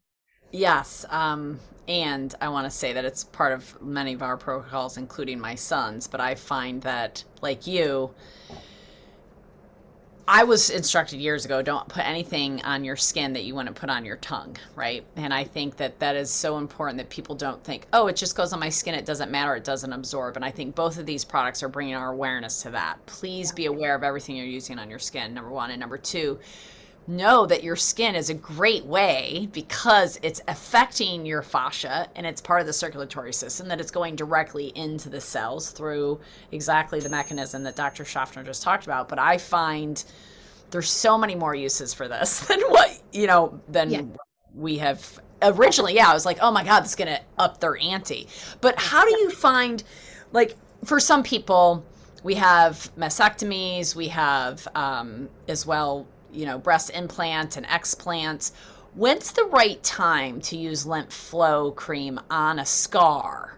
Yes. 0.51 1.05
Um, 1.09 1.57
and 1.87 2.35
I 2.41 2.49
want 2.49 2.65
to 2.65 2.69
say 2.69 2.91
that 2.91 3.05
it's 3.05 3.23
part 3.23 3.53
of 3.53 3.81
many 3.81 4.11
of 4.11 4.21
our 4.21 4.35
protocols, 4.35 4.97
including 4.97 5.39
my 5.39 5.55
son's, 5.55 6.05
but 6.05 6.19
I 6.19 6.35
find 6.35 6.81
that 6.81 7.23
like 7.41 7.65
you, 7.65 8.11
I 10.27 10.43
was 10.43 10.69
instructed 10.69 11.19
years 11.19 11.45
ago 11.45 11.61
don't 11.61 11.87
put 11.87 12.07
anything 12.07 12.61
on 12.63 12.83
your 12.83 12.95
skin 12.95 13.33
that 13.33 13.43
you 13.43 13.55
want 13.55 13.67
to 13.67 13.73
put 13.73 13.89
on 13.89 14.05
your 14.05 14.17
tongue, 14.17 14.55
right? 14.75 15.03
And 15.15 15.33
I 15.33 15.43
think 15.43 15.77
that 15.77 15.99
that 15.99 16.15
is 16.15 16.29
so 16.29 16.57
important 16.57 16.97
that 16.97 17.09
people 17.09 17.35
don't 17.35 17.63
think, 17.63 17.87
oh, 17.93 18.07
it 18.07 18.15
just 18.15 18.35
goes 18.35 18.53
on 18.53 18.59
my 18.59 18.69
skin, 18.69 18.93
it 18.93 19.05
doesn't 19.05 19.31
matter, 19.31 19.55
it 19.55 19.63
doesn't 19.63 19.91
absorb. 19.91 20.35
And 20.35 20.45
I 20.45 20.51
think 20.51 20.75
both 20.75 20.97
of 20.97 21.05
these 21.05 21.25
products 21.25 21.63
are 21.63 21.69
bringing 21.69 21.95
our 21.95 22.11
awareness 22.11 22.61
to 22.63 22.69
that. 22.71 23.03
Please 23.05 23.49
yeah. 23.49 23.55
be 23.55 23.65
aware 23.65 23.95
of 23.95 24.03
everything 24.03 24.35
you're 24.35 24.45
using 24.45 24.79
on 24.79 24.89
your 24.89 24.99
skin, 24.99 25.33
number 25.33 25.51
one. 25.51 25.71
And 25.71 25.79
number 25.79 25.97
two, 25.97 26.39
know 27.07 27.45
that 27.45 27.63
your 27.63 27.75
skin 27.75 28.15
is 28.15 28.29
a 28.29 28.33
great 28.33 28.85
way 28.85 29.49
because 29.51 30.19
it's 30.21 30.41
affecting 30.47 31.25
your 31.25 31.41
fascia 31.41 32.07
and 32.15 32.25
it's 32.25 32.41
part 32.41 32.61
of 32.61 32.67
the 32.67 32.73
circulatory 32.73 33.33
system 33.33 33.67
that 33.67 33.79
it's 33.79 33.91
going 33.91 34.15
directly 34.15 34.71
into 34.75 35.09
the 35.09 35.19
cells 35.19 35.71
through 35.71 36.19
exactly 36.51 36.99
the 36.99 37.09
mechanism 37.09 37.63
that 37.63 37.75
Dr. 37.75 38.05
Schaffner 38.05 38.43
just 38.43 38.61
talked 38.63 38.85
about. 38.85 39.09
But 39.09 39.19
I 39.19 39.37
find 39.37 40.03
there's 40.69 40.89
so 40.89 41.17
many 41.17 41.35
more 41.35 41.55
uses 41.55 41.93
for 41.93 42.07
this 42.07 42.39
than 42.47 42.61
what, 42.61 43.01
you 43.11 43.27
know, 43.27 43.59
than 43.67 43.89
yeah. 43.89 44.01
we 44.55 44.77
have 44.77 45.19
originally. 45.41 45.95
Yeah, 45.95 46.09
I 46.09 46.13
was 46.13 46.25
like, 46.25 46.37
oh 46.41 46.51
my 46.51 46.63
God, 46.63 46.81
this 46.81 46.91
is 46.91 46.95
going 46.95 47.15
to 47.15 47.21
up 47.37 47.59
their 47.59 47.77
ante. 47.77 48.27
But 48.61 48.79
how 48.79 49.03
do 49.03 49.11
you 49.11 49.31
find, 49.31 49.83
like, 50.31 50.55
for 50.85 50.99
some 50.99 51.23
people, 51.23 51.85
we 52.23 52.35
have 52.35 52.91
mastectomies, 52.97 53.95
we 53.95 54.07
have 54.09 54.67
um, 54.75 55.29
as 55.47 55.65
well 55.65 56.05
you 56.33 56.45
know, 56.45 56.57
breast 56.57 56.91
implant 56.93 57.57
and 57.57 57.65
explants. 57.67 58.51
When's 58.93 59.31
the 59.31 59.45
right 59.45 59.81
time 59.83 60.41
to 60.41 60.57
use 60.57 60.85
lymph 60.85 61.13
flow 61.13 61.71
cream 61.71 62.19
on 62.29 62.59
a 62.59 62.65
scar? 62.65 63.57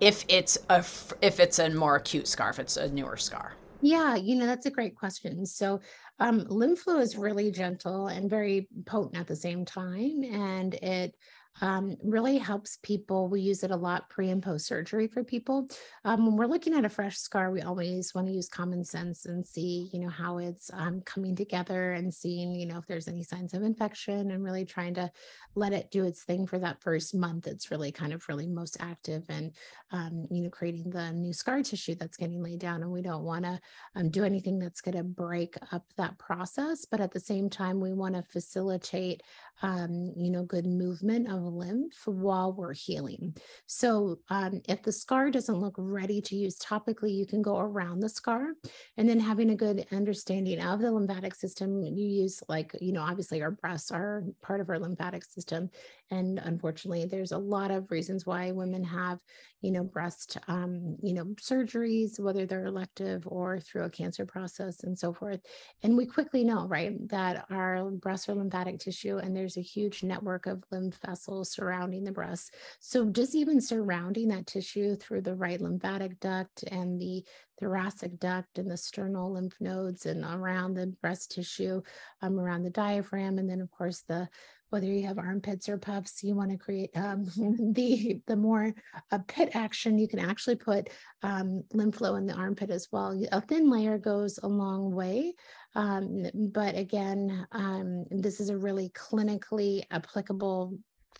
If 0.00 0.24
it's 0.28 0.58
a 0.68 0.84
if 1.22 1.40
it's 1.40 1.58
a 1.58 1.70
more 1.70 1.96
acute 1.96 2.28
scar, 2.28 2.50
if 2.50 2.58
it's 2.58 2.76
a 2.76 2.88
newer 2.90 3.16
scar. 3.16 3.56
Yeah, 3.80 4.16
you 4.16 4.36
know, 4.36 4.46
that's 4.46 4.66
a 4.66 4.70
great 4.70 4.96
question. 4.96 5.46
So 5.46 5.80
Um, 6.18 6.46
lymph 6.48 6.80
flow 6.80 6.98
is 6.98 7.16
really 7.16 7.50
gentle 7.50 8.06
and 8.08 8.30
very 8.30 8.68
potent 8.86 9.18
at 9.18 9.26
the 9.26 9.36
same 9.36 9.64
time, 9.66 10.22
and 10.24 10.74
it 10.74 11.14
um, 11.60 11.96
really 12.02 12.38
helps 12.38 12.78
people. 12.82 13.28
We 13.28 13.40
use 13.40 13.62
it 13.62 13.70
a 13.70 13.76
lot 13.76 14.08
pre 14.10 14.30
and 14.30 14.42
post 14.42 14.66
surgery 14.66 15.06
for 15.06 15.24
people. 15.24 15.68
Um, 16.04 16.26
when 16.26 16.36
we're 16.36 16.46
looking 16.46 16.74
at 16.74 16.84
a 16.84 16.88
fresh 16.88 17.16
scar, 17.16 17.50
we 17.50 17.62
always 17.62 18.14
want 18.14 18.26
to 18.26 18.32
use 18.32 18.48
common 18.48 18.84
sense 18.84 19.26
and 19.26 19.46
see, 19.46 19.88
you 19.92 20.00
know, 20.00 20.08
how 20.08 20.38
it's 20.38 20.70
um, 20.72 21.00
coming 21.02 21.34
together 21.34 21.92
and 21.92 22.12
seeing, 22.12 22.54
you 22.54 22.66
know, 22.66 22.78
if 22.78 22.86
there's 22.86 23.08
any 23.08 23.22
signs 23.22 23.54
of 23.54 23.62
infection 23.62 24.30
and 24.30 24.44
really 24.44 24.64
trying 24.64 24.94
to 24.94 25.10
let 25.54 25.72
it 25.72 25.90
do 25.90 26.04
its 26.04 26.24
thing 26.24 26.46
for 26.46 26.58
that 26.58 26.82
first 26.82 27.14
month. 27.14 27.46
It's 27.46 27.70
really 27.70 27.90
kind 27.90 28.12
of 28.12 28.28
really 28.28 28.46
most 28.46 28.76
active 28.80 29.24
and, 29.28 29.52
um, 29.90 30.26
you 30.30 30.42
know, 30.42 30.50
creating 30.50 30.90
the 30.90 31.12
new 31.12 31.32
scar 31.32 31.62
tissue 31.62 31.94
that's 31.94 32.16
getting 32.16 32.42
laid 32.42 32.60
down. 32.60 32.82
And 32.82 32.92
we 32.92 33.02
don't 33.02 33.24
want 33.24 33.44
to 33.44 33.58
um, 33.94 34.10
do 34.10 34.24
anything 34.24 34.58
that's 34.58 34.80
going 34.80 34.96
to 34.96 35.04
break 35.04 35.56
up 35.72 35.84
that 35.96 36.18
process. 36.18 36.84
But 36.84 37.00
at 37.00 37.12
the 37.12 37.20
same 37.20 37.48
time, 37.48 37.80
we 37.80 37.92
want 37.94 38.14
to 38.14 38.22
facilitate, 38.22 39.22
um, 39.62 40.12
you 40.16 40.30
know, 40.30 40.42
good 40.42 40.66
movement 40.66 41.28
of 41.30 41.45
lymph 41.46 42.06
while 42.06 42.52
we're 42.52 42.74
healing. 42.74 43.36
So 43.66 44.18
um, 44.30 44.60
if 44.68 44.82
the 44.82 44.92
scar 44.92 45.30
doesn't 45.30 45.60
look 45.60 45.74
ready 45.78 46.20
to 46.22 46.36
use 46.36 46.58
topically, 46.58 47.14
you 47.14 47.26
can 47.26 47.42
go 47.42 47.58
around 47.58 48.00
the 48.00 48.08
scar 48.08 48.52
and 48.96 49.08
then 49.08 49.20
having 49.20 49.50
a 49.50 49.56
good 49.56 49.86
understanding 49.92 50.60
of 50.60 50.80
the 50.80 50.92
lymphatic 50.92 51.34
system, 51.34 51.82
you 51.84 52.06
use 52.06 52.42
like, 52.48 52.76
you 52.80 52.92
know, 52.92 53.02
obviously 53.02 53.42
our 53.42 53.50
breasts 53.50 53.90
are 53.90 54.24
part 54.42 54.60
of 54.60 54.70
our 54.70 54.78
lymphatic 54.78 55.24
system. 55.24 55.70
And 56.10 56.38
unfortunately, 56.38 57.04
there's 57.04 57.32
a 57.32 57.38
lot 57.38 57.70
of 57.70 57.90
reasons 57.90 58.26
why 58.26 58.52
women 58.52 58.84
have, 58.84 59.20
you 59.60 59.72
know, 59.72 59.82
breast, 59.82 60.38
um, 60.46 60.96
you 61.02 61.12
know, 61.12 61.24
surgeries, 61.40 62.20
whether 62.20 62.46
they're 62.46 62.66
elective 62.66 63.24
or 63.26 63.58
through 63.58 63.84
a 63.84 63.90
cancer 63.90 64.24
process 64.24 64.84
and 64.84 64.96
so 64.96 65.12
forth. 65.12 65.40
And 65.82 65.96
we 65.96 66.06
quickly 66.06 66.44
know, 66.44 66.66
right, 66.66 66.96
that 67.08 67.46
our 67.50 67.90
breasts 67.90 68.28
are 68.28 68.34
lymphatic 68.34 68.78
tissue 68.78 69.18
and 69.18 69.36
there's 69.36 69.56
a 69.56 69.62
huge 69.62 70.04
network 70.04 70.46
of 70.46 70.62
lymph 70.70 70.98
vessels 71.04 71.35
surrounding 71.44 72.04
the 72.04 72.12
breast. 72.12 72.54
So 72.80 73.06
just 73.06 73.34
even 73.34 73.60
surrounding 73.60 74.28
that 74.28 74.46
tissue 74.46 74.96
through 74.96 75.22
the 75.22 75.34
right 75.34 75.60
lymphatic 75.60 76.18
duct 76.20 76.62
and 76.64 77.00
the 77.00 77.24
thoracic 77.58 78.18
duct 78.18 78.58
and 78.58 78.70
the 78.70 78.76
sternal 78.76 79.32
lymph 79.32 79.56
nodes 79.60 80.06
and 80.06 80.24
around 80.24 80.74
the 80.74 80.88
breast 81.02 81.32
tissue, 81.32 81.82
um, 82.22 82.38
around 82.38 82.62
the 82.62 82.70
diaphragm, 82.70 83.38
and 83.38 83.48
then 83.48 83.60
of 83.60 83.70
course 83.70 84.02
the 84.08 84.28
whether 84.70 84.86
you 84.86 85.06
have 85.06 85.18
armpits 85.18 85.68
or 85.68 85.78
puffs, 85.78 86.24
you 86.24 86.34
want 86.34 86.50
to 86.50 86.56
create 86.56 86.90
um, 86.96 87.24
the 87.72 88.20
the 88.26 88.36
more 88.36 88.74
a 89.10 89.18
pit 89.20 89.50
action. 89.54 89.98
You 89.98 90.08
can 90.08 90.18
actually 90.18 90.56
put 90.56 90.90
um, 91.22 91.62
lymph 91.72 91.96
flow 91.96 92.16
in 92.16 92.26
the 92.26 92.34
armpit 92.34 92.70
as 92.70 92.88
well. 92.90 93.18
A 93.32 93.40
thin 93.40 93.70
layer 93.70 93.98
goes 93.98 94.38
a 94.42 94.48
long 94.48 94.92
way, 94.92 95.34
um, 95.74 96.24
but 96.34 96.76
again, 96.76 97.46
um, 97.52 98.04
this 98.10 98.40
is 98.40 98.48
a 98.48 98.58
really 98.58 98.90
clinically 98.90 99.84
applicable 99.90 100.76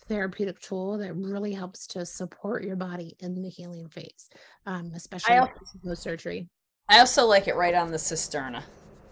therapeutic 0.07 0.59
tool 0.59 0.97
that 0.97 1.13
really 1.15 1.53
helps 1.53 1.87
to 1.87 2.05
support 2.05 2.63
your 2.63 2.75
body 2.75 3.15
in 3.19 3.41
the 3.41 3.49
healing 3.49 3.89
phase, 3.89 4.29
um, 4.65 4.91
especially 4.95 5.39
post 5.83 6.03
surgery. 6.03 6.47
I 6.89 6.99
also 6.99 7.25
like 7.25 7.47
it 7.47 7.55
right 7.55 7.75
on 7.75 7.91
the 7.91 7.97
cisterna. 7.97 8.63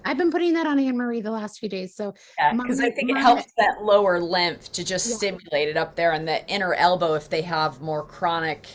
I've 0.06 0.18
been 0.18 0.32
putting 0.32 0.54
that 0.54 0.68
on 0.68 0.80
Anne 0.80 0.96
Marie 0.96 1.22
the 1.22 1.32
last 1.32 1.60
few 1.60 1.68
days. 1.68 1.96
So 1.96 2.14
yeah, 2.38 2.54
because 2.54 2.80
I 2.80 2.92
think 2.92 3.10
it 3.10 3.18
helps 3.18 3.52
that 3.58 3.82
lower 3.82 4.20
lymph 4.20 4.72
to 4.74 4.84
just 4.84 5.10
yeah. 5.10 5.16
stimulate 5.16 5.68
it 5.68 5.78
up 5.78 5.96
there 5.96 6.14
and 6.14 6.28
the 6.28 6.48
inner 6.48 6.76
elbow 6.76 7.16
if 7.16 7.30
they 7.30 7.42
have 7.42 7.82
more 7.82 8.04
chronic 8.04 8.68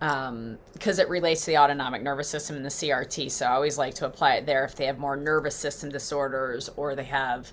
um 0.00 0.58
because 0.72 0.98
it 0.98 1.08
relates 1.08 1.44
to 1.44 1.52
the 1.52 1.58
autonomic 1.58 2.02
nervous 2.02 2.28
system 2.28 2.56
and 2.56 2.64
the 2.64 2.70
CRT. 2.70 3.30
So 3.30 3.46
I 3.46 3.52
always 3.52 3.78
like 3.78 3.94
to 3.94 4.06
apply 4.06 4.34
it 4.34 4.46
there 4.46 4.64
if 4.64 4.74
they 4.74 4.86
have 4.86 4.98
more 4.98 5.16
nervous 5.16 5.54
system 5.54 5.90
disorders 5.90 6.68
or 6.76 6.96
they 6.96 7.04
have 7.04 7.52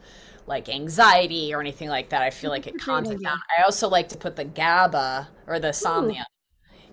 like 0.50 0.68
anxiety 0.68 1.54
or 1.54 1.62
anything 1.62 1.88
like 1.88 2.10
that. 2.10 2.22
I 2.22 2.32
feel 2.32 2.50
like 2.50 2.68
it 2.68 2.78
calms 2.82 3.10
it 3.10 3.22
down. 3.22 3.38
I 3.58 3.64
also 3.64 3.88
like 3.88 4.10
to 4.10 4.18
put 4.18 4.36
the 4.36 4.44
GABA 4.44 5.30
or 5.48 5.60
the 5.60 5.72
somnium 5.72 6.26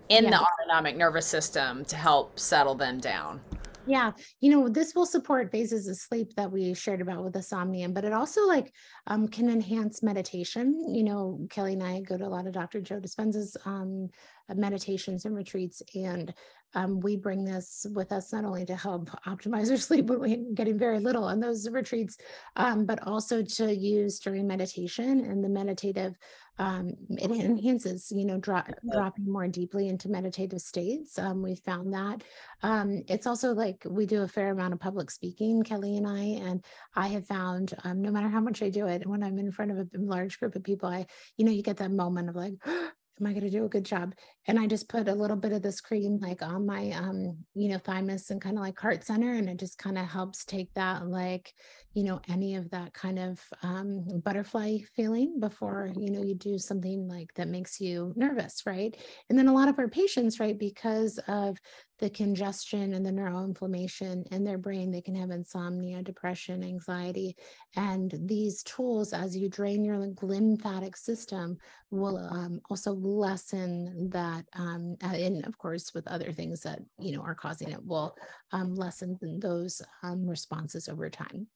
in 0.09 0.25
yeah. 0.25 0.31
the 0.31 0.47
autonomic 0.47 0.97
nervous 0.97 1.27
system 1.27 1.85
to 1.87 1.97
help 1.97 2.39
settle 2.39 2.75
them 2.77 3.01
down. 3.01 3.41
Yeah, 3.89 4.13
you 4.41 4.51
know, 4.51 4.69
this 4.69 4.95
will 4.95 5.07
support 5.07 5.53
phases 5.53 5.87
of 5.87 5.97
sleep 5.97 6.35
that 6.37 6.51
we 6.51 6.75
shared 6.75 7.01
about 7.01 7.23
with 7.23 7.33
the 7.33 7.43
somnium, 7.43 7.93
but 7.93 8.05
it 8.05 8.13
also 8.13 8.45
like 8.47 8.73
um, 9.07 9.29
can 9.29 9.49
enhance 9.49 10.03
meditation. 10.03 10.85
You 10.89 11.05
know, 11.05 11.47
Kelly 11.51 11.75
and 11.75 11.83
I 11.83 12.01
go 12.01 12.17
to 12.17 12.27
a 12.27 12.29
lot 12.29 12.47
of 12.47 12.53
Dr. 12.53 12.81
Joe 12.81 13.01
Dispenza's 13.01 13.57
um, 13.65 14.09
meditations 14.55 15.25
and 15.25 15.35
retreats, 15.35 15.83
and 15.95 16.35
um, 16.75 17.01
we 17.01 17.17
bring 17.17 17.43
this 17.43 17.87
with 17.95 18.13
us 18.13 18.33
not 18.33 18.45
only 18.45 18.67
to 18.67 18.77
help 18.77 19.09
optimize 19.27 19.71
our 19.71 19.77
sleep, 19.77 20.07
but 20.07 20.21
we're 20.21 20.45
getting 20.55 20.79
very 20.79 21.01
little 21.01 21.25
on 21.25 21.41
those 21.41 21.69
retreats, 21.71 22.19
um, 22.57 22.85
but 22.85 23.07
also 23.07 23.43
to 23.43 23.75
use 23.75 24.19
during 24.19 24.47
meditation 24.47 25.25
and 25.25 25.43
the 25.43 25.49
meditative. 25.49 26.17
Um, 26.59 26.95
it 27.11 27.31
enhances, 27.31 28.11
you 28.11 28.25
know, 28.25 28.39
dro- 28.39 28.63
dropping 28.91 29.31
more 29.31 29.47
deeply 29.47 29.89
into 29.89 30.09
meditative 30.09 30.61
states. 30.61 31.19
Um, 31.19 31.43
we 31.43 31.55
found 31.55 31.93
that. 31.93 32.25
Um, 32.63 33.03
it's 33.09 33.27
also 33.27 33.53
like 33.53 33.83
we 33.87 34.07
do 34.07 34.23
a 34.23 34.29
fair 34.29 34.53
amount 34.53 34.73
of 34.73 34.81
public 34.81 35.11
speaking, 35.11 35.63
Kelly 35.63 35.99
and 35.99 36.07
I, 36.07 36.23
and 36.49 36.65
I 36.95 37.09
have 37.09 37.27
found 37.27 37.75
um, 37.85 38.01
no 38.01 38.11
matter 38.11 38.29
how 38.29 38.41
much 38.41 38.63
I 38.63 38.71
do 38.71 38.87
it, 38.87 38.96
when 39.05 39.23
I'm 39.23 39.39
in 39.39 39.53
front 39.53 39.73
of 39.73 39.79
a 39.79 39.87
large 39.95 40.39
group 40.39 40.55
of 40.55 40.65
people, 40.65 40.89
I, 40.89 41.07
you 41.37 41.45
know, 41.45 41.53
you 41.53 41.63
get 41.63 41.79
that 41.79 41.91
moment 41.91 42.29
of 42.29 42.37
like, 42.37 42.55
am 42.67 43.27
I 43.27 43.33
going 43.33 43.45
to 43.45 43.51
do 43.51 43.65
a 43.65 43.69
good 43.69 43.85
job? 43.85 44.15
And 44.47 44.59
I 44.59 44.67
just 44.67 44.89
put 44.89 45.09
a 45.09 45.15
little 45.15 45.37
bit 45.37 45.53
of 45.53 45.63
this 45.63 45.81
cream 45.81 46.19
like 46.21 46.43
on 46.43 46.67
my, 46.67 46.91
um, 46.91 47.39
you 47.55 47.69
know, 47.69 47.79
thymus 47.79 48.31
and 48.31 48.41
kind 48.41 48.57
of 48.57 48.63
like 48.63 48.79
heart 48.79 49.05
center. 49.05 49.33
And 49.33 49.49
it 49.49 49.59
just 49.59 49.79
kind 49.79 49.99
of 49.99 50.07
helps 50.07 50.45
take 50.45 50.73
that, 50.75 51.07
like, 51.07 51.53
you 51.97 52.03
know, 52.03 52.21
any 52.29 52.57
of 52.57 52.69
that 52.69 52.93
kind 52.93 53.19
of 53.19 53.41
um, 53.63 54.05
butterfly 54.23 54.77
feeling 54.95 55.41
before, 55.41 55.91
you 55.97 56.11
know, 56.11 56.23
you 56.23 56.35
do 56.35 56.59
something 56.59 57.09
like 57.09 57.33
that 57.37 57.49
makes 57.49 57.81
you 57.81 58.13
nervous. 58.17 58.65
Right. 58.67 58.95
And 59.31 59.39
then 59.39 59.49
a 59.49 59.55
lot 59.55 59.71
of 59.71 59.79
our 59.79 59.89
patients, 59.89 60.39
right, 60.39 60.59
because 60.59 61.19
of 61.27 61.57
the 61.99 62.11
congestion 62.11 62.93
and 62.93 63.07
the 63.07 63.11
neuroinflammation 63.11 64.31
in 64.31 64.45
their 64.45 64.59
brain. 64.59 64.91
They 64.91 65.01
can 65.01 65.15
have 65.15 65.31
insomnia, 65.31 66.03
depression, 66.03 66.63
anxiety. 66.63 67.35
And 67.77 68.15
these 68.25 68.63
tools, 68.65 69.15
as 69.15 69.35
you 69.35 69.49
drain 69.49 69.83
your 69.83 70.07
lymphatic 70.21 70.99
system, 70.99 71.57
will 71.91 72.19
um, 72.19 72.61
also 72.69 72.93
lessen 72.93 74.11
that. 74.11 74.45
Um, 74.53 74.97
and 75.01 75.47
of 75.47 75.57
course, 75.57 75.95
with 75.95 76.07
other 76.09 76.31
things 76.31 76.61
that, 76.61 76.81
you 76.99 77.17
know, 77.17 77.23
are 77.23 77.35
causing 77.35 77.71
it, 77.71 77.83
will 77.83 78.15
um, 78.53 78.75
lessen 78.75 79.19
those 79.41 79.81
um, 80.03 80.27
responses 80.29 80.91
over 80.91 81.09
time. 81.09 81.47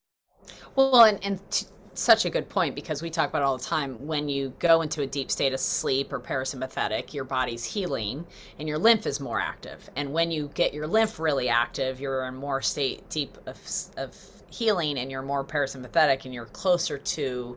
Well, 0.76 1.04
and, 1.04 1.22
and 1.24 1.50
t- 1.50 1.66
such 1.94 2.24
a 2.24 2.30
good 2.30 2.48
point 2.48 2.74
because 2.74 3.02
we 3.02 3.10
talk 3.10 3.28
about 3.28 3.42
all 3.42 3.58
the 3.58 3.64
time. 3.64 4.06
When 4.06 4.28
you 4.28 4.52
go 4.58 4.82
into 4.82 5.02
a 5.02 5.06
deep 5.06 5.30
state 5.30 5.52
of 5.52 5.60
sleep 5.60 6.12
or 6.12 6.20
parasympathetic 6.20 7.12
your 7.12 7.24
body's 7.24 7.64
healing 7.64 8.26
and 8.58 8.68
your 8.68 8.78
lymph 8.78 9.06
is 9.06 9.20
more 9.20 9.40
active. 9.40 9.90
And 9.96 10.12
when 10.12 10.30
you 10.30 10.50
get 10.54 10.72
your 10.72 10.86
lymph 10.86 11.18
really 11.18 11.48
active 11.48 12.00
you're 12.00 12.24
in 12.24 12.36
more 12.36 12.62
state 12.62 13.08
deep 13.10 13.36
of, 13.46 13.58
of 13.96 14.16
healing 14.50 14.98
and 14.98 15.10
you're 15.10 15.22
more 15.22 15.44
parasympathetic 15.44 16.24
and 16.24 16.34
you're 16.34 16.46
closer 16.46 16.98
to 16.98 17.56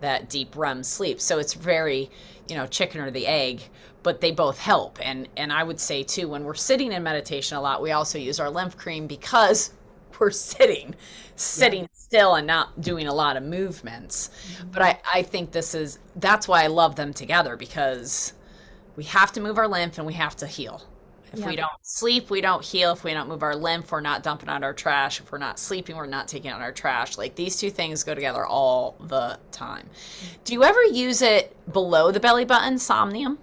that 0.00 0.28
deep 0.28 0.56
REM 0.56 0.82
sleep. 0.82 1.20
So 1.20 1.38
it's 1.38 1.54
very 1.54 2.10
you 2.48 2.56
know 2.56 2.66
chicken 2.66 3.00
or 3.00 3.10
the 3.10 3.26
egg 3.26 3.62
but 4.02 4.20
they 4.20 4.30
both 4.30 4.58
help. 4.58 4.98
And 5.02 5.28
and 5.36 5.52
I 5.52 5.62
would 5.62 5.80
say 5.80 6.02
too 6.02 6.28
when 6.28 6.44
we're 6.44 6.54
sitting 6.54 6.92
in 6.92 7.02
meditation 7.02 7.56
a 7.56 7.60
lot 7.60 7.82
we 7.82 7.92
also 7.92 8.18
use 8.18 8.40
our 8.40 8.50
lymph 8.50 8.76
cream 8.76 9.06
because 9.06 9.72
we're 10.18 10.30
sitting 10.30 10.94
sitting 11.36 11.82
yeah. 11.82 11.88
Still 12.06 12.36
and 12.36 12.46
not 12.46 12.80
doing 12.80 13.06
a 13.08 13.14
lot 13.14 13.36
of 13.36 13.42
movements 13.42 14.16
mm-hmm. 14.28 14.70
but 14.70 14.82
I, 14.82 15.00
I 15.12 15.22
think 15.22 15.50
this 15.50 15.74
is 15.74 15.98
that's 16.16 16.46
why 16.46 16.62
i 16.62 16.66
love 16.68 16.94
them 16.94 17.12
together 17.12 17.56
because 17.56 18.32
we 18.96 19.04
have 19.04 19.30
to 19.32 19.40
move 19.40 19.58
our 19.58 19.68
lymph 19.68 19.98
and 19.98 20.06
we 20.06 20.14
have 20.14 20.34
to 20.36 20.46
heal. 20.46 20.82
If 21.32 21.44
we 21.44 21.56
don't 21.56 21.70
sleep 21.82 22.30
we 22.30 22.40
don't 22.40 22.64
heal. 22.64 22.92
If 22.92 23.04
we 23.04 23.12
don't 23.12 23.28
move 23.28 23.42
our 23.42 23.54
lymph 23.54 23.92
we're 23.92 24.00
not 24.00 24.22
dumping 24.22 24.48
out 24.48 24.64
our 24.64 24.72
trash. 24.72 25.20
If 25.20 25.30
we're 25.30 25.38
not 25.38 25.58
sleeping 25.58 25.96
we're 25.96 26.06
not 26.06 26.28
taking 26.28 26.50
out 26.50 26.62
our 26.62 26.72
trash. 26.72 27.18
Like 27.18 27.34
these 27.34 27.58
two 27.58 27.70
things 27.70 28.02
go 28.02 28.14
together 28.14 28.46
all 28.46 28.96
the 29.00 29.38
time. 29.52 29.86
Do 30.44 30.54
you 30.54 30.64
ever 30.64 30.82
use 30.84 31.20
it 31.20 31.54
below 31.72 32.10
the 32.10 32.20
belly 32.20 32.46
button 32.46 32.78
somnium? 32.78 33.38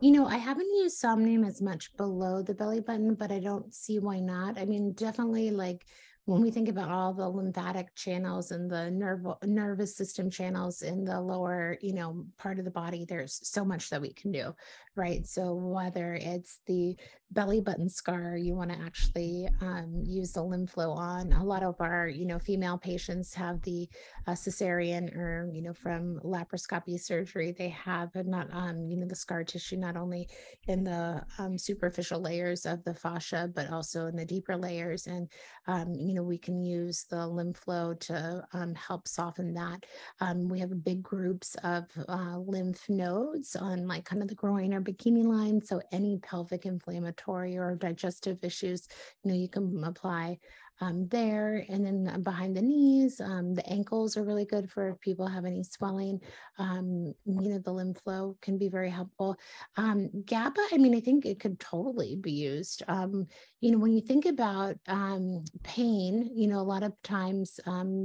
You 0.00 0.12
know, 0.12 0.26
I 0.26 0.36
haven't 0.36 0.66
used 0.66 0.98
Somnium 0.98 1.44
as 1.44 1.62
much 1.62 1.96
below 1.96 2.42
the 2.42 2.54
belly 2.54 2.80
button, 2.80 3.14
but 3.14 3.30
I 3.30 3.38
don't 3.38 3.72
see 3.72 4.00
why 4.00 4.18
not. 4.18 4.58
I 4.58 4.64
mean, 4.64 4.94
definitely 4.94 5.52
like 5.52 5.86
when 6.24 6.40
we 6.40 6.50
think 6.50 6.68
about 6.68 6.90
all 6.90 7.12
the 7.12 7.28
lymphatic 7.28 7.94
channels 7.96 8.52
and 8.52 8.70
the 8.70 8.90
nerve 8.90 9.26
nervous 9.44 9.96
system 9.96 10.30
channels 10.30 10.82
in 10.82 11.04
the 11.04 11.20
lower 11.20 11.76
you 11.80 11.92
know 11.92 12.24
part 12.38 12.58
of 12.58 12.64
the 12.64 12.70
body 12.70 13.04
there's 13.04 13.40
so 13.42 13.64
much 13.64 13.90
that 13.90 14.00
we 14.00 14.12
can 14.12 14.30
do 14.30 14.54
right? 14.94 15.26
So 15.26 15.54
whether 15.54 16.14
it's 16.14 16.60
the 16.66 16.96
belly 17.30 17.62
button 17.62 17.88
scar 17.88 18.36
you 18.36 18.54
want 18.54 18.70
to 18.70 18.78
actually 18.78 19.48
um, 19.62 20.02
use 20.04 20.32
the 20.32 20.42
lymph 20.42 20.72
flow 20.72 20.90
on. 20.92 21.32
A 21.32 21.42
lot 21.42 21.62
of 21.62 21.76
our 21.80 22.06
you 22.06 22.26
know 22.26 22.38
female 22.38 22.76
patients 22.76 23.32
have 23.34 23.62
the 23.62 23.88
uh, 24.26 24.32
cesarean 24.32 25.16
or 25.16 25.48
you 25.50 25.62
know 25.62 25.72
from 25.72 26.20
laparoscopy 26.22 27.00
surgery. 27.00 27.54
They 27.56 27.70
have 27.70 28.10
not 28.14 28.48
um, 28.52 28.86
you 28.90 28.98
know 28.98 29.06
the 29.06 29.16
scar 29.16 29.44
tissue 29.44 29.76
not 29.76 29.96
only 29.96 30.28
in 30.68 30.84
the 30.84 31.22
um, 31.38 31.56
superficial 31.56 32.20
layers 32.20 32.66
of 32.66 32.84
the 32.84 32.94
fascia 32.94 33.50
but 33.54 33.70
also 33.70 34.06
in 34.06 34.16
the 34.16 34.26
deeper 34.26 34.56
layers. 34.56 35.06
And 35.06 35.28
um, 35.66 35.94
you 35.94 36.11
you 36.12 36.18
know, 36.18 36.22
we 36.22 36.36
can 36.36 36.62
use 36.62 37.04
the 37.08 37.26
lymph 37.26 37.56
flow 37.56 37.94
to 37.94 38.46
um, 38.52 38.74
help 38.74 39.08
soften 39.08 39.54
that. 39.54 39.86
Um, 40.20 40.46
we 40.46 40.60
have 40.60 40.84
big 40.84 41.02
groups 41.02 41.56
of 41.64 41.84
uh, 42.06 42.36
lymph 42.36 42.86
nodes 42.90 43.56
on 43.56 43.88
like 43.88 44.04
kind 44.04 44.20
of 44.20 44.28
the 44.28 44.34
groin 44.34 44.74
or 44.74 44.82
bikini 44.82 45.24
line. 45.24 45.64
So 45.64 45.80
any 45.90 46.18
pelvic 46.18 46.66
inflammatory 46.66 47.56
or 47.56 47.76
digestive 47.76 48.44
issues, 48.44 48.88
you 49.24 49.30
know, 49.30 49.38
you 49.38 49.48
can 49.48 49.82
apply 49.84 50.38
um, 50.82 51.06
there. 51.08 51.64
And 51.68 51.86
then 51.86 52.12
uh, 52.12 52.18
behind 52.18 52.56
the 52.56 52.62
knees, 52.62 53.20
um, 53.20 53.54
the 53.54 53.64
ankles 53.70 54.16
are 54.16 54.24
really 54.24 54.44
good 54.44 54.68
for 54.68 54.88
if 54.88 55.00
people 55.00 55.28
have 55.28 55.44
any 55.44 55.62
swelling. 55.62 56.20
Um, 56.58 57.14
you 57.24 57.50
know, 57.50 57.58
the 57.58 57.72
lymph 57.72 58.00
flow 58.00 58.36
can 58.42 58.58
be 58.58 58.68
very 58.68 58.90
helpful. 58.90 59.36
Um, 59.76 60.10
GABA, 60.26 60.60
I 60.72 60.78
mean, 60.78 60.96
I 60.96 61.00
think 61.00 61.24
it 61.24 61.38
could 61.38 61.60
totally 61.60 62.16
be 62.16 62.32
used. 62.32 62.82
Um, 62.88 63.28
you 63.60 63.70
know, 63.70 63.78
when 63.78 63.92
you 63.92 64.00
think 64.00 64.26
about 64.26 64.76
um, 64.88 65.44
pain, 65.62 66.28
you 66.34 66.48
know, 66.48 66.58
a 66.58 66.62
lot 66.62 66.82
of 66.82 67.00
times 67.02 67.60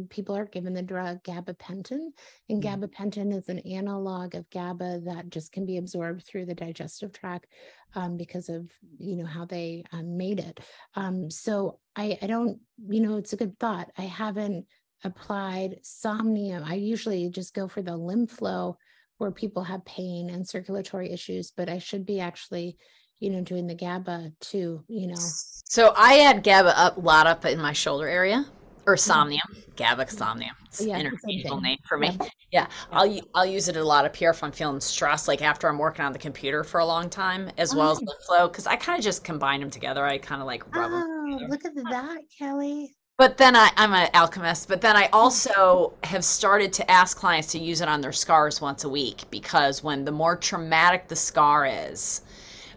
people 0.09 0.37
are 0.37 0.45
given 0.45 0.73
the 0.73 0.83
drug 0.83 1.23
gabapentin, 1.23 2.11
and 2.47 2.61
mm-hmm. 2.61 2.83
gabapentin 2.83 3.35
is 3.35 3.49
an 3.49 3.59
analog 3.59 4.35
of 4.35 4.47
GABA 4.51 5.01
that 5.05 5.29
just 5.31 5.51
can 5.51 5.65
be 5.65 5.77
absorbed 5.77 6.23
through 6.23 6.45
the 6.45 6.53
digestive 6.53 7.11
tract 7.11 7.47
um, 7.95 8.17
because 8.17 8.49
of 8.49 8.69
you 8.97 9.15
know 9.15 9.25
how 9.25 9.45
they 9.45 9.83
um, 9.91 10.17
made 10.17 10.39
it. 10.39 10.59
Um, 10.95 11.29
so 11.29 11.79
I, 11.95 12.17
I 12.21 12.27
don't, 12.27 12.59
you 12.87 13.01
know, 13.01 13.17
it's 13.17 13.33
a 13.33 13.37
good 13.37 13.57
thought. 13.59 13.89
I 13.97 14.03
haven't 14.03 14.65
applied 15.03 15.79
somnium. 15.83 16.63
I 16.63 16.75
usually 16.75 17.29
just 17.29 17.53
go 17.53 17.67
for 17.67 17.81
the 17.81 17.97
lymph 17.97 18.31
flow 18.31 18.77
where 19.17 19.31
people 19.31 19.63
have 19.63 19.83
pain 19.85 20.29
and 20.29 20.47
circulatory 20.47 21.11
issues, 21.11 21.51
but 21.55 21.69
I 21.69 21.79
should 21.79 22.05
be 22.05 22.19
actually, 22.19 22.77
you 23.19 23.31
know, 23.31 23.41
doing 23.41 23.65
the 23.65 23.75
GABA 23.75 24.33
too, 24.41 24.83
you 24.87 25.07
know. 25.07 25.15
So 25.17 25.93
I 25.95 26.19
add 26.19 26.43
GABA 26.43 26.77
up 26.77 26.97
a 26.97 26.99
lot 26.99 27.25
up 27.27 27.45
in 27.45 27.59
my 27.59 27.73
shoulder 27.73 28.07
area 28.07 28.45
or 28.87 28.95
somnium, 28.97 29.45
GABA 29.75 30.09
somnium. 30.09 30.55
It's 30.65 30.81
yeah, 30.81 30.97
interchangeable 30.97 31.61
name 31.61 31.77
for 31.87 31.97
me. 31.97 32.17
Yeah. 32.17 32.27
yeah. 32.51 32.67
I'll 32.91 33.19
I'll 33.35 33.45
use 33.45 33.67
it 33.67 33.75
a 33.75 33.83
lot 33.83 34.05
up 34.05 34.15
here 34.15 34.31
if 34.31 34.41
I'm 34.43 34.51
feeling 34.51 34.79
stressed, 34.79 35.27
like 35.27 35.41
after 35.41 35.67
I'm 35.67 35.77
working 35.77 36.05
on 36.05 36.13
the 36.13 36.19
computer 36.19 36.63
for 36.63 36.79
a 36.79 36.85
long 36.85 37.09
time, 37.09 37.51
as 37.57 37.75
well 37.75 37.91
as 37.91 37.99
the 37.99 38.15
flow, 38.25 38.47
because 38.47 38.65
I 38.65 38.77
kind 38.77 38.97
of 38.97 39.03
just 39.03 39.23
combine 39.23 39.59
them 39.59 39.69
together. 39.69 40.05
I 40.05 40.17
kind 40.17 40.41
of 40.41 40.47
like 40.47 40.63
rub 40.75 40.91
oh. 40.93 41.39
Look 41.49 41.65
at 41.65 41.75
that, 41.75 42.21
Kelly. 42.35 42.95
But 43.17 43.37
then 43.37 43.55
I, 43.55 43.71
I'm 43.75 43.93
an 43.93 44.09
alchemist. 44.13 44.67
But 44.69 44.79
then 44.79 44.95
I 44.95 45.07
also 45.11 45.93
have 46.03 46.23
started 46.23 46.71
to 46.73 46.89
ask 46.89 47.17
clients 47.17 47.51
to 47.51 47.59
use 47.59 47.81
it 47.81 47.89
on 47.89 47.99
their 47.99 48.13
scars 48.13 48.61
once 48.61 48.83
a 48.83 48.89
week 48.89 49.23
because 49.31 49.83
when 49.83 50.05
the 50.05 50.11
more 50.11 50.37
traumatic 50.37 51.07
the 51.07 51.15
scar 51.15 51.65
is, 51.65 52.21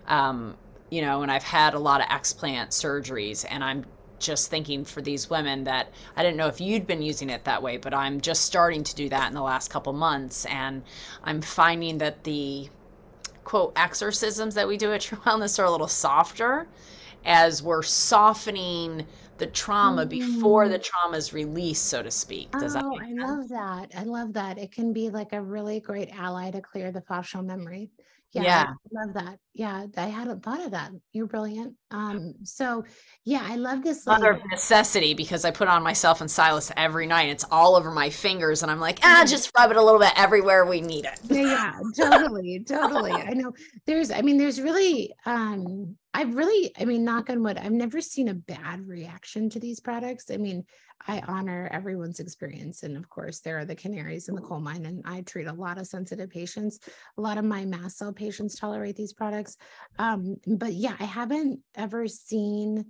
um, 0.09 0.57
you 0.91 1.03
know, 1.03 1.23
and 1.23 1.31
I've 1.31 1.45
had 1.45 1.75
a 1.75 1.79
lot 1.79 2.01
of 2.01 2.09
explant 2.09 2.69
surgeries, 2.71 3.47
and 3.49 3.63
I'm 3.63 3.85
just 4.21 4.51
thinking 4.51 4.85
for 4.85 5.03
these 5.03 5.29
women 5.29 5.65
that 5.65 5.93
I 6.17 6.23
didn't 6.23 6.37
know 6.37 6.47
if 6.47 6.61
you'd 6.61 6.87
been 6.87 7.03
using 7.03 7.31
it 7.31 7.45
that 7.45 7.63
way, 7.63 7.77
but 7.77 7.95
I'm 7.95 8.21
just 8.21 8.45
starting 8.45 8.85
to 8.85 8.95
do 8.95 9.09
that 9.09 9.29
in 9.29 9.35
the 9.35 9.43
last 9.43 9.69
couple 9.69 9.93
months. 9.93 10.45
And 10.47 10.83
I'm 11.25 11.41
finding 11.41 11.99
that 11.99 12.23
the 12.25 12.69
quote 13.45 13.73
exorcisms 13.77 14.55
that 14.55 14.69
we 14.69 14.77
do 14.77 14.93
at 14.93 15.01
True 15.01 15.19
Wellness 15.19 15.59
are 15.59 15.65
a 15.65 15.71
little 15.71 15.89
softer 15.89 16.69
as 17.25 17.63
we're 17.63 17.83
softening 17.83 19.07
the 19.39 19.47
trauma 19.47 20.03
mm-hmm. 20.03 20.11
before 20.11 20.69
the 20.69 20.79
trauma 20.79 21.17
is 21.17 21.33
released, 21.33 21.87
so 21.87 22.03
to 22.03 22.11
speak. 22.11 22.51
Does 22.53 22.77
oh, 22.77 22.97
that 22.97 23.07
I 23.07 23.13
love 23.13 23.49
that. 23.49 23.91
I 23.97 24.05
love 24.05 24.33
that. 24.35 24.59
It 24.59 24.71
can 24.71 24.93
be 24.93 25.11
like 25.11 25.33
a 25.33 25.41
really 25.41 25.81
great 25.81 26.11
ally 26.11 26.51
to 26.51 26.61
clear 26.61 26.93
the 26.93 27.01
fascial 27.01 27.45
memory. 27.45 27.91
Yeah, 28.33 28.43
yeah. 28.43 28.67
I 28.69 29.05
love 29.05 29.15
that. 29.15 29.39
Yeah, 29.55 29.87
I 29.97 30.07
hadn't 30.07 30.45
thought 30.45 30.65
of 30.65 30.71
that. 30.71 30.93
You're 31.13 31.27
brilliant. 31.27 31.75
Um, 31.91 32.35
so 32.45 32.85
yeah, 33.25 33.43
I 33.45 33.57
love 33.57 33.83
this. 33.83 34.07
Other 34.07 34.35
like, 34.35 34.47
necessity 34.51 35.15
because 35.15 35.45
I 35.45 35.51
put 35.51 35.67
on 35.67 35.83
myself 35.83 36.21
and 36.21 36.31
Silas 36.31 36.71
every 36.77 37.07
night. 37.07 37.29
It's 37.29 37.45
all 37.51 37.75
over 37.75 37.91
my 37.91 38.09
fingers, 38.09 38.63
and 38.63 38.71
I'm 38.71 38.79
like, 38.79 39.01
ah, 39.03 39.25
just 39.27 39.51
rub 39.59 39.73
it 39.73 39.77
a 39.77 39.83
little 39.83 39.99
bit 39.99 40.13
everywhere 40.17 40.65
we 40.65 40.81
need 40.81 41.07
it. 41.07 41.19
yeah, 41.25 41.43
yeah, 41.43 41.81
totally, 41.97 42.61
totally. 42.61 43.13
I 43.13 43.33
know. 43.35 43.53
There's, 43.87 44.13
I 44.13 44.23
mean, 44.23 44.39
there's 44.39 44.61
really, 44.61 45.13
um, 45.27 45.97
I've 46.15 46.35
really, 46.35 46.73
I 46.79 46.85
mean, 46.85 47.05
knock 47.05 47.31
on 47.31 47.43
wood, 47.43 47.59
I've 47.59 47.73
never 47.73 48.01
seen 48.01 48.29
a 48.29 48.35
bad 48.35 48.87
reaction 48.87 49.51
to 49.51 49.61
these 49.61 49.81
products. 49.81 50.31
I 50.31 50.37
mean, 50.37 50.65
I 51.07 51.23
honor 51.27 51.69
everyone's 51.73 52.21
experience. 52.21 52.83
And 52.83 52.97
of 52.97 53.09
course, 53.09 53.41
there 53.41 53.59
are 53.59 53.65
the 53.65 53.75
canaries 53.75 54.29
in 54.29 54.35
the 54.35 54.43
coal 54.43 54.61
mine, 54.61 54.87
and 54.87 55.03
I 55.05 55.23
treat 55.23 55.47
a 55.47 55.53
lot 55.53 55.79
of 55.79 55.87
sensitive 55.87 56.31
patients. 56.31 56.79
A 57.17 57.21
lot 57.21 57.39
of 57.39 57.45
my 57.45 57.65
mast 57.65 57.99
cell 57.99 58.13
patients 58.13 58.59
tolerate 58.59 58.97
these 58.97 59.13
products. 59.13 59.57
Um, 59.99 60.37
but 60.47 60.73
yeah, 60.75 60.97
I 60.99 61.05
haven't 61.05 61.61
ever 61.75 62.07
seen 62.07 62.87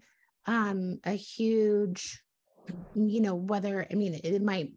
um, 0.46 0.98
a 1.04 1.12
huge, 1.12 2.22
you 2.94 3.20
know, 3.20 3.34
whether, 3.34 3.86
I 3.90 3.94
mean, 3.94 4.20
it 4.22 4.42
might 4.42 4.72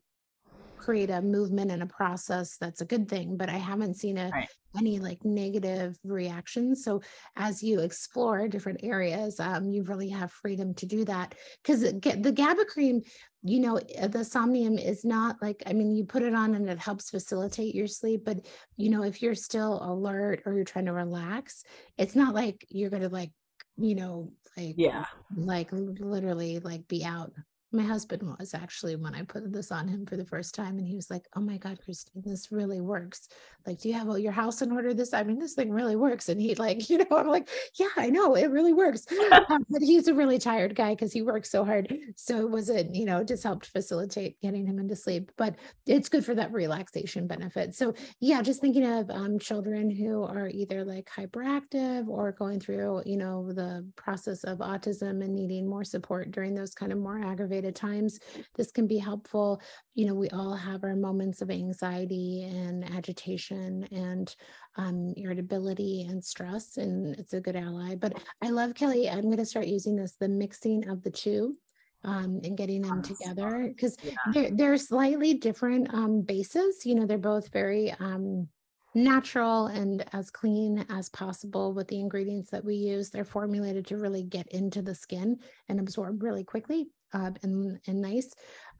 create 0.84 1.10
a 1.10 1.22
movement 1.22 1.72
and 1.72 1.82
a 1.82 1.88
process 1.88 2.58
that's 2.58 2.82
a 2.82 2.86
good 2.86 3.08
thing 3.08 3.38
but 3.38 3.50
i 3.50 3.58
haven't 3.58 3.96
seen 3.96 4.18
a, 4.18 4.30
right. 4.30 4.50
any 4.78 5.00
like 5.00 5.24
negative 5.24 5.98
reactions. 6.04 6.84
So 6.84 7.02
as 7.36 7.64
you 7.64 7.80
explore 7.80 8.48
different 8.48 8.82
areas 8.84 9.40
um, 9.40 9.70
you 9.70 9.84
really 9.84 10.10
have 10.10 10.32
freedom 10.32 10.74
to 10.76 10.86
do 10.86 11.06
that. 11.06 11.36
Because 11.62 11.82
the 11.82 12.34
gaba 12.36 12.66
cream 12.66 13.02
you 13.44 13.60
know 13.60 13.78
uh, 14.02 14.08
the 14.08 14.24
somnium 14.24 14.78
is 14.78 15.04
not 15.04 15.36
like 15.42 15.62
i 15.68 15.74
mean 15.74 15.94
you 15.94 16.06
put 16.06 16.24
it 16.24 16.34
on 16.34 16.56
and 16.56 16.70
it 16.70 16.80
helps 16.80 17.10
facilitate 17.10 17.76
your 17.76 17.88
sleep 17.88 18.22
but 18.24 18.38
you 18.78 18.90
know 18.90 19.04
if 19.04 19.22
you're 19.22 19.36
still 19.36 19.84
alert 19.84 20.42
or 20.46 20.54
you're 20.54 20.64
trying 20.64 20.86
to 20.86 20.94
relax 20.94 21.64
it's 21.98 22.16
not 22.16 22.34
like 22.34 22.66
you're 22.70 22.90
gonna 22.90 23.10
like 23.10 23.32
you 23.78 23.96
know 23.96 24.32
like 24.56 24.76
yeah. 24.78 25.06
like 25.36 25.70
literally 25.72 26.60
like 26.60 26.88
be 26.88 27.04
out 27.04 27.34
my 27.74 27.84
husband 27.84 28.22
was 28.40 28.54
actually 28.54 28.96
when 28.96 29.16
I 29.16 29.24
put 29.24 29.52
this 29.52 29.72
on 29.72 29.88
him 29.88 30.06
for 30.06 30.16
the 30.16 30.26
first 30.26 30.54
time, 30.54 30.78
and 30.78 30.88
he 30.88 30.96
was 30.96 31.10
like, 31.10 31.28
"Oh 31.36 31.42
my 31.42 31.58
God, 31.58 31.80
Christine, 31.84 32.22
this 32.26 32.52
really 32.52 32.82
works. 32.82 33.28
Like, 33.66 33.80
do 33.80 33.90
you 33.90 33.96
have 33.96 34.08
all 34.10 34.18
your 34.18 34.32
house 34.32 34.62
in 34.62 34.72
order? 34.72 34.94
This, 34.94 35.14
I 35.14 35.24
mean, 35.24 35.40
this 35.40 35.54
thing 35.56 35.72
really 35.72 35.96
works." 35.96 36.30
And 36.30 36.40
he 36.40 36.54
like, 36.56 36.90
you 36.90 37.00
know, 37.00 37.18
I'm 37.18 37.28
like, 37.28 37.50
"Yeah, 37.80 37.90
I 37.98 38.10
know, 38.10 38.36
it 38.36 38.52
really 38.52 38.74
works." 38.74 39.06
um, 39.50 39.66
but 39.70 39.82
he's 39.82 40.08
a 40.08 40.14
really 40.14 40.38
tired 40.38 40.76
guy 40.76 40.92
because 40.92 41.12
he 41.12 41.24
works 41.24 41.50
so 41.50 41.66
hard, 41.66 41.94
so 42.16 42.42
it 42.42 42.50
wasn't, 42.50 42.94
you 42.94 43.06
know, 43.06 43.24
just 43.24 43.44
helped 43.44 43.66
facilitate 43.66 44.40
getting 44.42 44.66
him 44.68 44.80
into 44.80 44.96
sleep. 44.96 45.32
But 45.38 45.56
it's 45.88 46.10
good 46.10 46.24
for 46.24 46.36
that 46.36 46.54
relaxation 46.54 47.28
benefit. 47.28 47.74
So 47.74 47.94
yeah, 48.20 48.42
just 48.42 48.62
thinking 48.62 48.86
of 48.86 49.10
um, 49.10 49.40
children 49.40 49.90
who 49.90 50.24
are 50.24 50.48
either 50.48 50.86
like 50.86 51.10
hyperactive 51.10 52.08
or 52.08 52.34
going 52.34 52.60
through, 52.60 53.02
you 53.06 53.18
know, 53.18 53.52
the 53.52 53.86
process 53.96 54.44
of 54.44 54.60
autism 54.60 55.24
and 55.24 55.34
needing 55.34 55.68
more 55.68 55.84
support 55.84 56.32
during 56.32 56.54
those 56.54 56.76
kind 56.76 56.92
of 56.92 57.00
more 57.00 57.20
aggravated 57.24 57.63
times. 57.72 58.20
This 58.56 58.72
can 58.72 58.88
be 58.88 58.98
helpful. 58.98 59.62
You 59.96 60.08
know, 60.08 60.14
we 60.14 60.30
all 60.30 60.54
have 60.56 60.84
our 60.84 60.96
moments 60.96 61.42
of 61.42 61.50
anxiety 61.50 62.44
and 62.44 62.84
agitation 62.96 63.88
and 63.92 64.36
um, 64.76 65.14
irritability 65.18 66.06
and 66.10 66.24
stress, 66.24 66.78
and 66.78 67.16
it's 67.16 67.34
a 67.34 67.42
good 67.42 67.56
ally. 67.56 67.96
But 67.96 68.14
I 68.42 68.50
love 68.50 68.76
Kelly. 68.76 69.10
I'm 69.10 69.24
going 69.24 69.38
to 69.38 69.46
start 69.46 69.68
using 69.68 69.96
this 69.96 70.16
the 70.20 70.30
mixing 70.30 70.90
of 70.90 71.04
the 71.04 71.12
two 71.12 71.56
um, 72.04 72.42
and 72.44 72.58
getting 72.58 72.82
them 72.82 73.02
together 73.02 73.68
because 73.68 73.98
yeah. 74.04 74.14
they're, 74.34 74.52
they're 74.52 74.78
slightly 74.78 75.36
different 75.36 75.94
um, 75.94 76.22
bases. 76.22 76.86
You 76.86 76.96
know, 76.96 77.06
they're 77.06 77.18
both 77.18 77.52
very 77.52 77.92
um, 78.00 78.48
natural 78.96 79.68
and 79.68 80.06
as 80.14 80.30
clean 80.30 80.86
as 80.90 81.10
possible 81.10 81.74
with 81.74 81.88
the 81.88 82.00
ingredients 82.00 82.50
that 82.52 82.64
we 82.64 82.76
use. 82.76 83.10
They're 83.10 83.26
formulated 83.26 83.88
to 83.88 83.98
really 83.98 84.24
get 84.24 84.48
into 84.50 84.82
the 84.82 84.96
skin 84.96 85.40
and 85.70 85.80
absorb 85.80 86.22
really 86.24 86.44
quickly 86.44 86.88
uh, 87.14 87.32
and 87.44 87.80
and 87.88 88.02
nice 88.02 88.34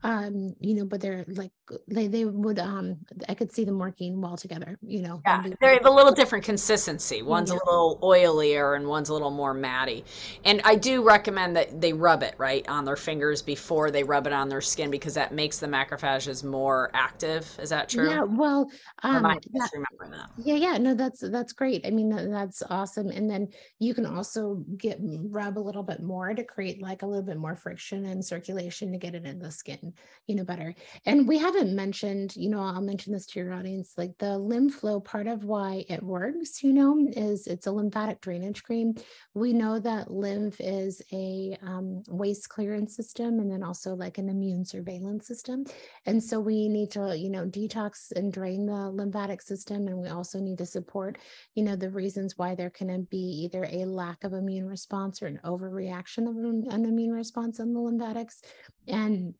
um 0.04 0.54
you 0.60 0.74
know 0.74 0.84
but 0.84 1.00
they're 1.00 1.24
like 1.28 1.50
they 1.88 2.06
they 2.06 2.26
would 2.26 2.58
um 2.58 2.98
i 3.30 3.34
could 3.34 3.50
see 3.50 3.64
them 3.64 3.78
working 3.78 4.20
well 4.20 4.36
together 4.36 4.78
you 4.82 5.00
know 5.00 5.20
yeah 5.24 5.42
they're 5.60 5.78
a 5.82 5.90
little 5.90 6.12
different 6.12 6.44
consistency. 6.44 7.22
One's 7.22 7.50
yeah. 7.50 7.56
a 7.56 7.64
little 7.64 7.98
oilier 8.02 8.76
and 8.76 8.86
one's 8.86 9.08
a 9.08 9.14
little 9.14 9.30
more 9.30 9.54
matty. 9.54 10.04
And 10.44 10.60
i 10.64 10.74
do 10.74 11.02
recommend 11.02 11.56
that 11.56 11.80
they 11.80 11.94
rub 11.94 12.22
it 12.22 12.34
right 12.36 12.68
on 12.68 12.84
their 12.84 12.96
fingers 12.96 13.40
before 13.40 13.90
they 13.90 14.04
rub 14.04 14.26
it 14.26 14.32
on 14.34 14.50
their 14.50 14.60
skin 14.60 14.90
because 14.90 15.14
that 15.14 15.32
makes 15.32 15.58
the 15.58 15.66
macrophages 15.66 16.44
more 16.44 16.90
active. 16.92 17.58
Is 17.58 17.70
that 17.70 17.88
true? 17.88 18.10
Yeah 18.10 18.24
well 18.24 18.70
um 19.02 19.22
that, 19.22 19.70
remember 19.72 20.16
that? 20.16 20.30
Yeah 20.36 20.56
yeah 20.56 20.76
no 20.76 20.94
that's 20.94 21.20
that's 21.30 21.54
great. 21.54 21.86
I 21.86 21.90
mean 21.90 22.10
that's 22.10 22.62
awesome. 22.68 23.08
And 23.08 23.30
then 23.30 23.48
you 23.78 23.94
can 23.94 24.04
also 24.04 24.62
get 24.76 24.98
rub 25.00 25.56
a 25.56 25.60
little 25.60 25.82
bit 25.82 26.02
more 26.02 26.34
to 26.34 26.44
create 26.44 26.82
like 26.82 27.02
a 27.02 27.06
little 27.06 27.24
bit 27.24 27.38
more 27.38 27.56
friction 27.56 28.04
and 28.04 28.22
circulation 28.22 28.92
to 28.92 28.98
get 28.98 29.14
it 29.14 29.24
in 29.24 29.38
the 29.38 29.50
skin 29.50 29.93
you 30.26 30.34
know 30.34 30.44
better. 30.44 30.74
And 31.06 31.28
we 31.28 31.38
haven't 31.38 31.74
mentioned 31.74 32.34
you 32.36 32.48
know 32.48 32.60
i'll 32.60 32.80
mention 32.80 33.12
this 33.12 33.26
to 33.26 33.40
your 33.40 33.52
audience 33.52 33.94
like 33.96 34.16
the 34.18 34.38
lymph 34.38 34.74
flow 34.74 35.00
part 35.00 35.26
of 35.26 35.44
why 35.44 35.84
it 35.88 36.02
works 36.02 36.62
you 36.62 36.72
know 36.72 37.06
is 37.16 37.46
it's 37.46 37.66
a 37.66 37.72
lymphatic 37.72 38.20
drainage 38.20 38.62
cream. 38.62 38.94
We 39.34 39.52
know 39.52 39.78
that 39.78 40.10
lymph 40.10 40.56
is 40.60 41.02
a 41.12 41.56
um, 41.62 42.02
waste 42.08 42.48
clearance 42.48 42.96
system 42.96 43.38
and 43.40 43.50
then 43.50 43.62
also 43.62 43.94
like 43.94 44.18
an 44.18 44.28
immune 44.28 44.64
surveillance 44.64 45.26
system. 45.26 45.64
And 46.06 46.22
so 46.22 46.40
we 46.40 46.68
need 46.68 46.90
to 46.92 47.16
you 47.16 47.30
know 47.30 47.46
detox 47.46 48.12
and 48.12 48.32
drain 48.32 48.66
the 48.66 48.90
lymphatic 48.90 49.42
system. 49.42 49.88
And 49.88 49.98
we 49.98 50.08
also 50.08 50.40
need 50.40 50.58
to 50.58 50.66
support 50.66 51.18
you 51.54 51.64
know 51.64 51.76
the 51.76 51.90
reasons 51.90 52.38
why 52.38 52.54
there 52.54 52.70
can 52.70 53.02
be 53.10 53.44
either 53.44 53.64
a 53.70 53.84
lack 53.84 54.24
of 54.24 54.32
immune 54.32 54.66
response 54.66 55.22
or 55.22 55.26
an 55.26 55.40
overreaction 55.44 56.28
of 56.28 56.36
an 56.72 56.84
immune 56.84 57.12
response 57.12 57.58
in 57.58 57.72
the 57.72 57.80
lymphatics. 57.80 58.42
And 58.88 59.34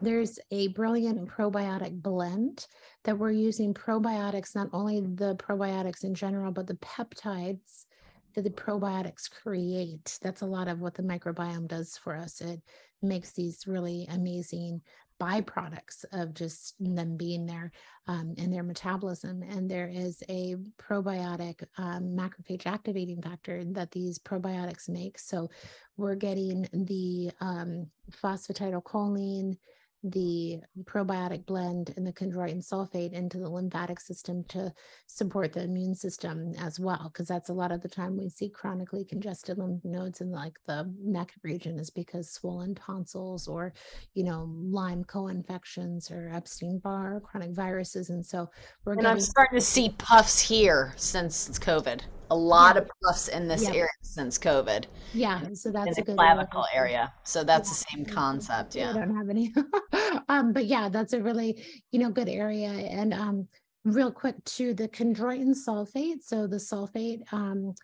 there's 0.00 0.38
a 0.50 0.68
brilliant 0.68 1.28
probiotic 1.28 2.02
blend 2.02 2.66
that 3.04 3.18
we're 3.18 3.30
using 3.30 3.74
probiotics, 3.74 4.54
not 4.54 4.68
only 4.72 5.00
the 5.00 5.36
probiotics 5.36 6.04
in 6.04 6.14
general, 6.14 6.52
but 6.52 6.66
the 6.66 6.74
peptides 6.74 7.86
that 8.34 8.42
the 8.42 8.50
probiotics 8.50 9.30
create. 9.30 10.18
That's 10.22 10.42
a 10.42 10.46
lot 10.46 10.68
of 10.68 10.80
what 10.80 10.94
the 10.94 11.02
microbiome 11.02 11.68
does 11.68 11.96
for 11.96 12.16
us. 12.16 12.40
It 12.40 12.60
makes 13.02 13.32
these 13.32 13.66
really 13.66 14.06
amazing 14.10 14.80
byproducts 15.20 16.04
of 16.12 16.32
just 16.32 16.74
them 16.80 17.16
being 17.16 17.44
there 17.44 17.70
um, 18.06 18.34
in 18.38 18.50
their 18.50 18.62
metabolism. 18.62 19.42
And 19.42 19.70
there 19.70 19.88
is 19.88 20.22
a 20.30 20.56
probiotic 20.78 21.62
um, 21.76 22.16
macrophage 22.16 22.66
activating 22.66 23.20
factor 23.20 23.62
that 23.72 23.90
these 23.90 24.18
probiotics 24.18 24.88
make. 24.88 25.18
So 25.18 25.50
we're 25.98 26.14
getting 26.14 26.66
the 26.72 27.30
um, 27.40 27.86
phosphatidylcholine 28.22 29.56
the 30.02 30.58
probiotic 30.84 31.44
blend 31.44 31.92
and 31.96 32.06
the 32.06 32.12
chondroitin 32.12 32.66
sulfate 32.66 33.12
into 33.12 33.38
the 33.38 33.48
lymphatic 33.48 34.00
system 34.00 34.42
to 34.44 34.72
support 35.06 35.52
the 35.52 35.62
immune 35.62 35.94
system 35.94 36.54
as 36.58 36.80
well 36.80 37.10
because 37.12 37.28
that's 37.28 37.50
a 37.50 37.52
lot 37.52 37.70
of 37.70 37.82
the 37.82 37.88
time 37.88 38.16
we 38.16 38.28
see 38.28 38.48
chronically 38.48 39.04
congested 39.04 39.58
lymph 39.58 39.84
nodes 39.84 40.22
in 40.22 40.30
like 40.30 40.58
the 40.66 40.90
neck 41.02 41.32
region 41.42 41.78
is 41.78 41.90
because 41.90 42.30
swollen 42.30 42.74
tonsils 42.74 43.46
or 43.46 43.74
you 44.14 44.24
know 44.24 44.48
lyme 44.70 45.04
co-infections 45.04 46.10
or 46.10 46.30
epstein-barr 46.32 47.20
chronic 47.20 47.50
viruses 47.50 48.08
and 48.08 48.24
so 48.24 48.48
we're 48.84 48.92
and 48.92 49.02
getting- 49.02 49.16
i'm 49.16 49.20
starting 49.20 49.58
to 49.58 49.64
see 49.64 49.90
puffs 49.98 50.40
here 50.40 50.94
since 50.96 51.46
it's 51.46 51.58
covid 51.58 52.00
a 52.30 52.36
lot 52.36 52.76
yeah. 52.76 52.82
of 52.82 52.90
puffs 53.02 53.28
in 53.28 53.48
this 53.48 53.64
yeah. 53.64 53.70
area 53.70 53.88
since 54.02 54.38
COVID. 54.38 54.84
Yeah, 55.12 55.42
so 55.52 55.70
that's 55.70 55.98
a 55.98 56.02
good 56.02 56.16
clavicle 56.16 56.66
area. 56.72 56.92
area. 56.92 57.12
So 57.24 57.44
that's 57.44 57.68
yeah. 57.68 57.72
the 57.72 58.04
same 58.04 58.14
concept. 58.14 58.74
Yeah, 58.74 58.90
I 58.90 58.92
don't 58.92 59.16
have 59.16 59.28
any. 59.28 59.52
um, 60.28 60.52
but 60.52 60.66
yeah, 60.66 60.88
that's 60.88 61.12
a 61.12 61.20
really 61.20 61.64
you 61.90 61.98
know 61.98 62.10
good 62.10 62.28
area. 62.28 62.70
And 62.70 63.12
um, 63.12 63.48
real 63.84 64.12
quick 64.12 64.42
to 64.44 64.74
the 64.74 64.88
chondroitin 64.88 65.54
sulfate. 65.54 66.22
So 66.22 66.46
the 66.46 66.56
sulfate 66.56 67.20
um, 67.32 67.74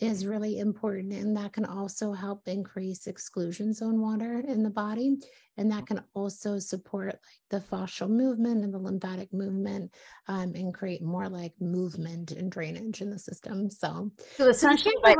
is 0.00 0.26
really 0.26 0.58
important 0.58 1.12
and 1.12 1.36
that 1.36 1.52
can 1.52 1.64
also 1.64 2.12
help 2.12 2.48
increase 2.48 3.06
exclusion 3.06 3.72
zone 3.72 4.00
water 4.00 4.42
in 4.46 4.62
the 4.62 4.70
body 4.70 5.16
and 5.56 5.70
that 5.70 5.86
can 5.86 6.02
also 6.14 6.58
support 6.58 7.06
like 7.06 7.40
the 7.50 7.60
fascial 7.60 8.08
movement 8.08 8.64
and 8.64 8.74
the 8.74 8.78
lymphatic 8.78 9.32
movement 9.32 9.92
um, 10.26 10.52
and 10.54 10.74
create 10.74 11.02
more 11.02 11.28
like 11.28 11.52
movement 11.60 12.32
and 12.32 12.50
drainage 12.50 13.02
in 13.02 13.10
the 13.10 13.18
system 13.18 13.70
so, 13.70 14.10
so 14.36 14.48
essentially 14.48 14.94
by, 15.02 15.14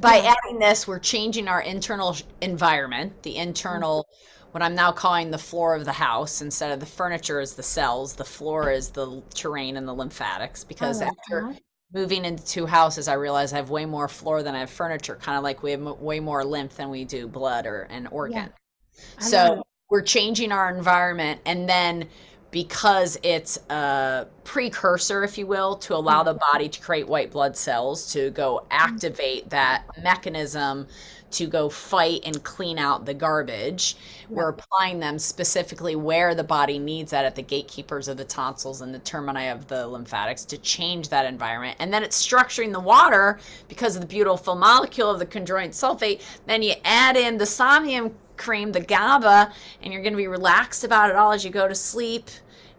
by 0.00 0.16
yeah. 0.16 0.34
adding 0.44 0.58
this 0.58 0.88
we're 0.88 0.98
changing 0.98 1.46
our 1.46 1.62
internal 1.62 2.16
environment 2.40 3.22
the 3.22 3.36
internal 3.36 4.08
what 4.50 4.62
i'm 4.62 4.74
now 4.74 4.90
calling 4.90 5.30
the 5.30 5.38
floor 5.38 5.76
of 5.76 5.84
the 5.84 5.92
house 5.92 6.42
instead 6.42 6.72
of 6.72 6.80
the 6.80 6.86
furniture 6.86 7.40
is 7.40 7.54
the 7.54 7.62
cells 7.62 8.14
the 8.14 8.24
floor 8.24 8.72
is 8.72 8.90
the 8.90 9.22
terrain 9.34 9.76
and 9.76 9.86
the 9.86 9.94
lymphatics 9.94 10.64
because 10.64 11.00
like 11.00 11.10
after 11.10 11.52
that 11.52 11.60
moving 11.94 12.24
into 12.24 12.44
two 12.44 12.66
houses, 12.66 13.08
I 13.08 13.14
realize 13.14 13.52
I 13.52 13.56
have 13.56 13.70
way 13.70 13.86
more 13.86 14.08
floor 14.08 14.42
than 14.42 14.54
I 14.54 14.60
have 14.60 14.70
furniture. 14.70 15.14
Kind 15.14 15.38
of 15.38 15.44
like 15.44 15.62
we 15.62 15.70
have 15.70 15.80
m- 15.80 16.00
way 16.00 16.20
more 16.20 16.44
lymph 16.44 16.76
than 16.76 16.90
we 16.90 17.04
do 17.04 17.26
blood 17.28 17.66
or 17.66 17.82
an 17.82 18.08
organ. 18.08 18.36
Yeah. 18.36 19.20
So 19.20 19.62
we're 19.88 20.02
changing 20.02 20.52
our 20.52 20.74
environment, 20.74 21.40
and 21.46 21.68
then 21.68 22.08
because 22.54 23.18
it's 23.24 23.58
a 23.68 24.28
precursor, 24.44 25.24
if 25.24 25.36
you 25.36 25.44
will, 25.44 25.74
to 25.74 25.92
allow 25.92 26.22
the 26.22 26.30
mm-hmm. 26.30 26.52
body 26.52 26.68
to 26.68 26.80
create 26.80 27.08
white 27.08 27.32
blood 27.32 27.56
cells 27.56 28.12
to 28.12 28.30
go 28.30 28.58
mm-hmm. 28.58 28.66
activate 28.70 29.50
that 29.50 29.82
mechanism 30.00 30.86
to 31.32 31.48
go 31.48 31.68
fight 31.68 32.20
and 32.24 32.44
clean 32.44 32.78
out 32.78 33.06
the 33.06 33.12
garbage. 33.12 33.96
We're 34.30 34.50
applying 34.50 35.00
them 35.00 35.18
specifically 35.18 35.96
where 35.96 36.36
the 36.36 36.44
body 36.44 36.78
needs 36.78 37.10
that 37.10 37.24
at 37.24 37.34
the 37.34 37.42
gatekeepers 37.42 38.06
of 38.06 38.18
the 38.18 38.24
tonsils 38.24 38.82
and 38.82 38.94
the 38.94 39.00
termini 39.00 39.48
of 39.48 39.66
the 39.66 39.88
lymphatics 39.88 40.44
to 40.44 40.58
change 40.58 41.08
that 41.08 41.26
environment. 41.26 41.76
And 41.80 41.92
then 41.92 42.04
it's 42.04 42.24
structuring 42.24 42.72
the 42.72 42.78
water 42.78 43.40
because 43.66 43.96
of 43.96 44.00
the 44.00 44.06
beautiful 44.06 44.54
molecule 44.54 45.10
of 45.10 45.18
the 45.18 45.26
chondroitin 45.26 45.70
sulfate. 45.70 46.22
Then 46.46 46.62
you 46.62 46.74
add 46.84 47.16
in 47.16 47.36
the 47.36 47.46
somnium 47.46 48.14
cream, 48.36 48.70
the 48.70 48.80
GABA, 48.80 49.52
and 49.82 49.92
you're 49.92 50.02
going 50.02 50.12
to 50.12 50.18
be 50.18 50.28
relaxed 50.28 50.84
about 50.84 51.10
it 51.10 51.16
all 51.16 51.32
as 51.32 51.44
you 51.44 51.50
go 51.50 51.66
to 51.66 51.74
sleep 51.74 52.30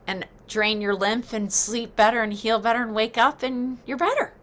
and 0.07 0.25
drain 0.47 0.81
your 0.81 0.95
lymph 0.95 1.33
and 1.33 1.51
sleep 1.51 1.95
better 1.95 2.21
and 2.21 2.33
heal 2.33 2.59
better 2.59 2.81
and 2.81 2.93
wake 2.93 3.17
up 3.17 3.43
and 3.43 3.77
you're 3.85 3.97
better. 3.97 4.33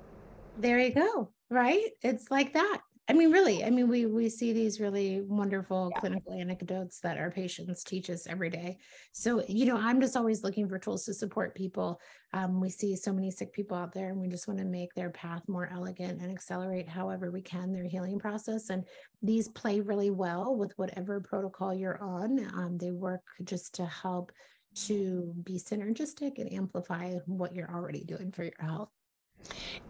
There 0.58 0.78
you 0.78 0.92
go. 0.92 1.30
Right? 1.50 1.90
It's 2.02 2.30
like 2.30 2.54
that. 2.54 2.80
I 3.08 3.14
mean, 3.14 3.32
really, 3.32 3.64
I 3.64 3.70
mean, 3.70 3.88
we 3.88 4.06
we 4.06 4.28
see 4.28 4.52
these 4.52 4.80
really 4.80 5.22
wonderful 5.22 5.90
yeah. 5.92 6.00
clinical 6.00 6.34
anecdotes 6.34 7.00
that 7.00 7.18
our 7.18 7.32
patients 7.32 7.82
teach 7.82 8.08
us 8.08 8.28
every 8.28 8.48
day. 8.48 8.78
So, 9.10 9.42
you 9.48 9.66
know, 9.66 9.76
I'm 9.76 10.00
just 10.00 10.16
always 10.16 10.44
looking 10.44 10.68
for 10.68 10.78
tools 10.78 11.04
to 11.06 11.14
support 11.14 11.56
people. 11.56 12.00
Um, 12.32 12.60
we 12.60 12.70
see 12.70 12.94
so 12.94 13.12
many 13.12 13.32
sick 13.32 13.52
people 13.52 13.76
out 13.76 13.92
there, 13.92 14.10
and 14.10 14.20
we 14.20 14.28
just 14.28 14.46
want 14.46 14.60
to 14.60 14.64
make 14.64 14.94
their 14.94 15.10
path 15.10 15.42
more 15.48 15.68
elegant 15.74 16.22
and 16.22 16.30
accelerate 16.30 16.88
however 16.88 17.32
we 17.32 17.42
can 17.42 17.72
their 17.72 17.84
healing 17.84 18.20
process. 18.20 18.70
And 18.70 18.84
these 19.20 19.48
play 19.48 19.80
really 19.80 20.10
well 20.10 20.56
with 20.56 20.72
whatever 20.76 21.20
protocol 21.20 21.74
you're 21.74 22.00
on. 22.00 22.38
Um, 22.54 22.78
they 22.78 22.92
work 22.92 23.22
just 23.42 23.74
to 23.74 23.84
help 23.84 24.30
to 24.74 25.34
be 25.44 25.54
synergistic 25.54 26.38
and 26.38 26.52
amplify 26.52 27.14
what 27.26 27.54
you're 27.54 27.70
already 27.70 28.04
doing 28.04 28.32
for 28.32 28.44
your 28.44 28.52
health. 28.58 28.90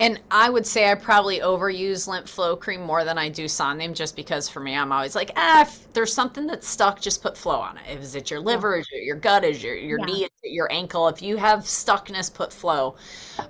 And 0.00 0.20
I 0.30 0.50
would 0.50 0.66
say 0.66 0.90
I 0.90 0.94
probably 0.94 1.40
overuse 1.40 2.08
lymph 2.08 2.28
flow 2.28 2.56
cream 2.56 2.80
more 2.82 3.04
than 3.04 3.18
I 3.18 3.28
do 3.28 3.46
Somnium 3.46 3.94
just 3.94 4.16
because 4.16 4.48
for 4.48 4.60
me, 4.60 4.74
I'm 4.74 4.90
always 4.90 5.14
like, 5.14 5.30
ah, 5.36 5.62
if 5.62 5.92
there's 5.92 6.12
something 6.12 6.46
that's 6.46 6.66
stuck, 6.66 7.00
just 7.00 7.22
put 7.22 7.36
flow 7.36 7.60
on 7.60 7.78
it. 7.78 7.98
Is 8.00 8.14
it 8.14 8.30
your 8.30 8.40
liver? 8.40 8.78
Is 8.78 8.88
it 8.90 9.04
your 9.04 9.16
gut? 9.16 9.44
Is 9.44 9.62
your, 9.62 9.76
your 9.76 9.98
yeah. 10.00 10.04
knee? 10.06 10.24
Is 10.24 10.30
it 10.42 10.52
your 10.52 10.72
ankle? 10.72 11.08
If 11.08 11.22
you 11.22 11.36
have 11.36 11.60
stuckness, 11.60 12.32
put 12.32 12.52
flow. 12.52 12.96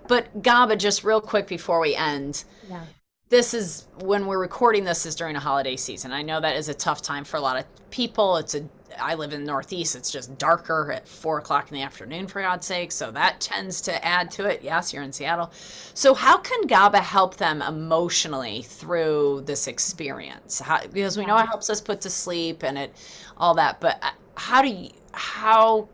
But 0.09 0.43
GABA, 0.43 0.77
just 0.77 1.05
real 1.05 1.21
quick 1.21 1.47
before 1.47 1.81
we 1.81 1.95
end. 1.95 2.45
Yeah. 2.69 2.85
This 3.29 3.55
is 3.55 3.87
when 4.01 4.27
we're 4.27 4.41
recording 4.41 4.85
this 4.85 5.07
is 5.07 5.15
during 5.15 5.37
a 5.37 5.41
holiday 5.41 5.77
season. 5.77 6.13
I 6.13 6.21
know 6.21 6.39
that 6.41 6.57
is 6.57 6.69
a 6.69 6.75
tough 6.75 7.01
time 7.01 7.25
for 7.25 7.39
a 7.39 7.41
lot 7.41 7.57
of 7.57 7.65
people. 7.91 8.37
It's 8.37 8.55
a 8.55 8.69
I 8.99 9.15
live 9.15 9.33
in 9.33 9.45
the 9.45 9.47
Northeast. 9.47 9.97
It's 9.97 10.11
just 10.11 10.37
darker 10.39 10.93
at 10.93 11.07
four 11.07 11.39
o'clock 11.39 11.71
in 11.71 11.75
the 11.75 11.83
afternoon, 11.83 12.27
for 12.27 12.41
God's 12.43 12.67
sake. 12.67 12.93
So 12.93 13.11
that 13.11 13.41
tends 13.41 13.81
to 13.83 14.05
add 14.05 14.31
to 14.33 14.47
it. 14.47 14.63
Yes, 14.63 14.93
you're 14.93 15.03
in 15.03 15.13
Seattle. 15.13 15.51
So, 15.95 16.15
how 16.15 16.39
can 16.39 16.67
GABA 16.67 17.01
help 17.01 17.37
them 17.37 17.63
emotionally 17.63 18.63
through 18.63 19.43
this 19.47 19.67
experience? 19.67 20.61
How, 20.61 20.87
because 20.87 21.17
we 21.17 21.27
know 21.27 21.37
it 21.39 21.47
helps 21.47 21.71
us 21.71 21.81
put 21.81 22.01
to 22.03 22.11
sleep 22.11 22.63
and 22.63 22.79
it, 22.79 22.95
all 23.37 23.55
that. 23.55 23.81
But 23.81 23.99
uh, 24.03 24.11
how 24.37 24.63
do 24.63 24.69
you, 24.69 24.91
how? 25.13 25.89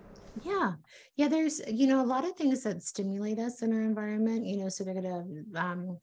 Yeah. 0.44 0.74
Yeah. 1.16 1.28
There's, 1.28 1.61
you 1.68 1.87
know, 1.87 2.02
a 2.02 2.06
lot 2.06 2.24
of 2.24 2.37
things 2.37 2.62
that 2.62 2.82
stimulate 2.82 3.38
us 3.38 3.62
in 3.62 3.72
our 3.72 3.82
environment, 3.82 4.46
you 4.46 4.56
know, 4.58 4.68
so 4.68 4.84
they're 4.84 4.94
going 4.94 5.44
to, 5.52 5.61
um, 5.61 5.98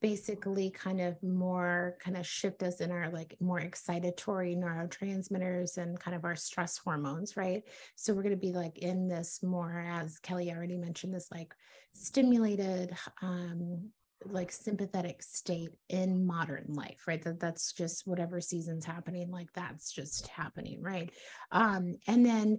basically 0.00 0.70
kind 0.70 1.00
of 1.00 1.20
more 1.22 1.96
kind 2.00 2.16
of 2.16 2.26
shift 2.26 2.62
us 2.62 2.80
in 2.80 2.90
our 2.90 3.10
like 3.10 3.36
more 3.40 3.60
excitatory 3.60 4.56
neurotransmitters 4.56 5.76
and 5.76 5.98
kind 5.98 6.16
of 6.16 6.24
our 6.24 6.36
stress 6.36 6.78
hormones 6.78 7.36
right? 7.36 7.62
So 7.96 8.12
we're 8.12 8.22
going 8.22 8.34
to 8.34 8.40
be 8.40 8.52
like 8.52 8.78
in 8.78 9.08
this 9.08 9.42
more 9.42 9.84
as 9.88 10.18
kelly 10.18 10.52
already 10.52 10.76
mentioned 10.76 11.14
this 11.14 11.28
like 11.32 11.52
stimulated 11.94 12.96
um 13.22 13.90
like 14.24 14.50
sympathetic 14.50 15.22
state 15.22 15.70
in 15.88 16.26
modern 16.26 16.66
life 16.68 17.04
right? 17.06 17.22
That 17.22 17.40
that's 17.40 17.72
just 17.72 18.06
whatever 18.06 18.40
season's 18.40 18.84
happening 18.84 19.30
like 19.30 19.52
that's 19.54 19.92
just 19.92 20.28
happening 20.28 20.82
right? 20.82 21.10
Um 21.50 21.94
and 22.06 22.24
then 22.24 22.58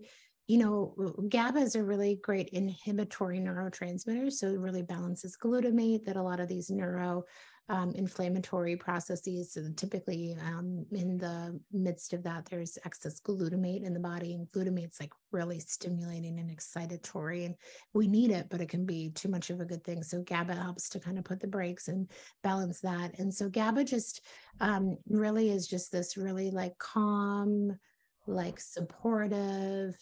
you 0.49 0.57
know, 0.57 0.95
GABA 1.29 1.59
is 1.59 1.75
a 1.75 1.83
really 1.83 2.19
great 2.23 2.49
inhibitory 2.49 3.39
neurotransmitter. 3.39 4.31
So 4.33 4.47
it 4.47 4.57
really 4.57 4.81
balances 4.81 5.37
glutamate 5.37 6.05
that 6.05 6.15
a 6.15 6.23
lot 6.23 6.39
of 6.39 6.47
these 6.47 6.71
neuro 6.71 7.23
um, 7.69 7.91
inflammatory 7.91 8.75
processes. 8.75 9.57
And 9.57 9.77
typically, 9.77 10.35
um, 10.43 10.87
in 10.91 11.19
the 11.19 11.59
midst 11.71 12.13
of 12.13 12.23
that, 12.23 12.47
there's 12.47 12.79
excess 12.83 13.21
glutamate 13.21 13.83
in 13.83 13.93
the 13.93 13.99
body, 13.99 14.33
and 14.33 14.47
glutamate's 14.47 14.99
like 14.99 15.13
really 15.31 15.59
stimulating 15.59 16.39
and 16.39 16.49
excitatory. 16.49 17.45
And 17.45 17.53
we 17.93 18.07
need 18.07 18.31
it, 18.31 18.47
but 18.49 18.59
it 18.59 18.69
can 18.69 18.87
be 18.87 19.11
too 19.11 19.29
much 19.29 19.51
of 19.51 19.59
a 19.59 19.65
good 19.65 19.83
thing. 19.83 20.01
So 20.01 20.23
GABA 20.23 20.55
helps 20.55 20.89
to 20.89 20.99
kind 20.99 21.19
of 21.19 21.25
put 21.25 21.41
the 21.41 21.47
brakes 21.47 21.89
and 21.89 22.09
balance 22.41 22.79
that. 22.79 23.19
And 23.19 23.31
so 23.31 23.49
GABA 23.49 23.83
just 23.83 24.25
um, 24.61 24.97
really 25.07 25.51
is 25.51 25.67
just 25.67 25.91
this 25.91 26.17
really 26.17 26.49
like 26.49 26.75
calm, 26.79 27.77
like 28.25 28.59
supportive 28.59 29.95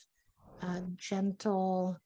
uh, 0.61 0.81
gentle 0.95 1.97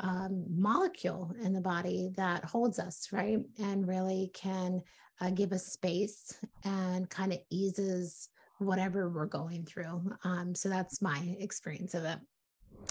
um, 0.00 0.44
molecule 0.48 1.34
in 1.42 1.52
the 1.52 1.60
body 1.60 2.10
that 2.16 2.44
holds 2.44 2.78
us, 2.78 3.08
right? 3.12 3.38
And 3.58 3.86
really 3.86 4.30
can 4.34 4.82
uh, 5.20 5.30
give 5.30 5.52
us 5.52 5.66
space 5.66 6.36
and 6.64 7.08
kind 7.08 7.32
of 7.32 7.38
eases 7.50 8.28
whatever 8.58 9.08
we're 9.08 9.26
going 9.26 9.64
through. 9.64 10.02
Um, 10.24 10.54
so 10.54 10.68
that's 10.68 11.00
my 11.00 11.36
experience 11.38 11.94
of 11.94 12.04
it. 12.04 12.18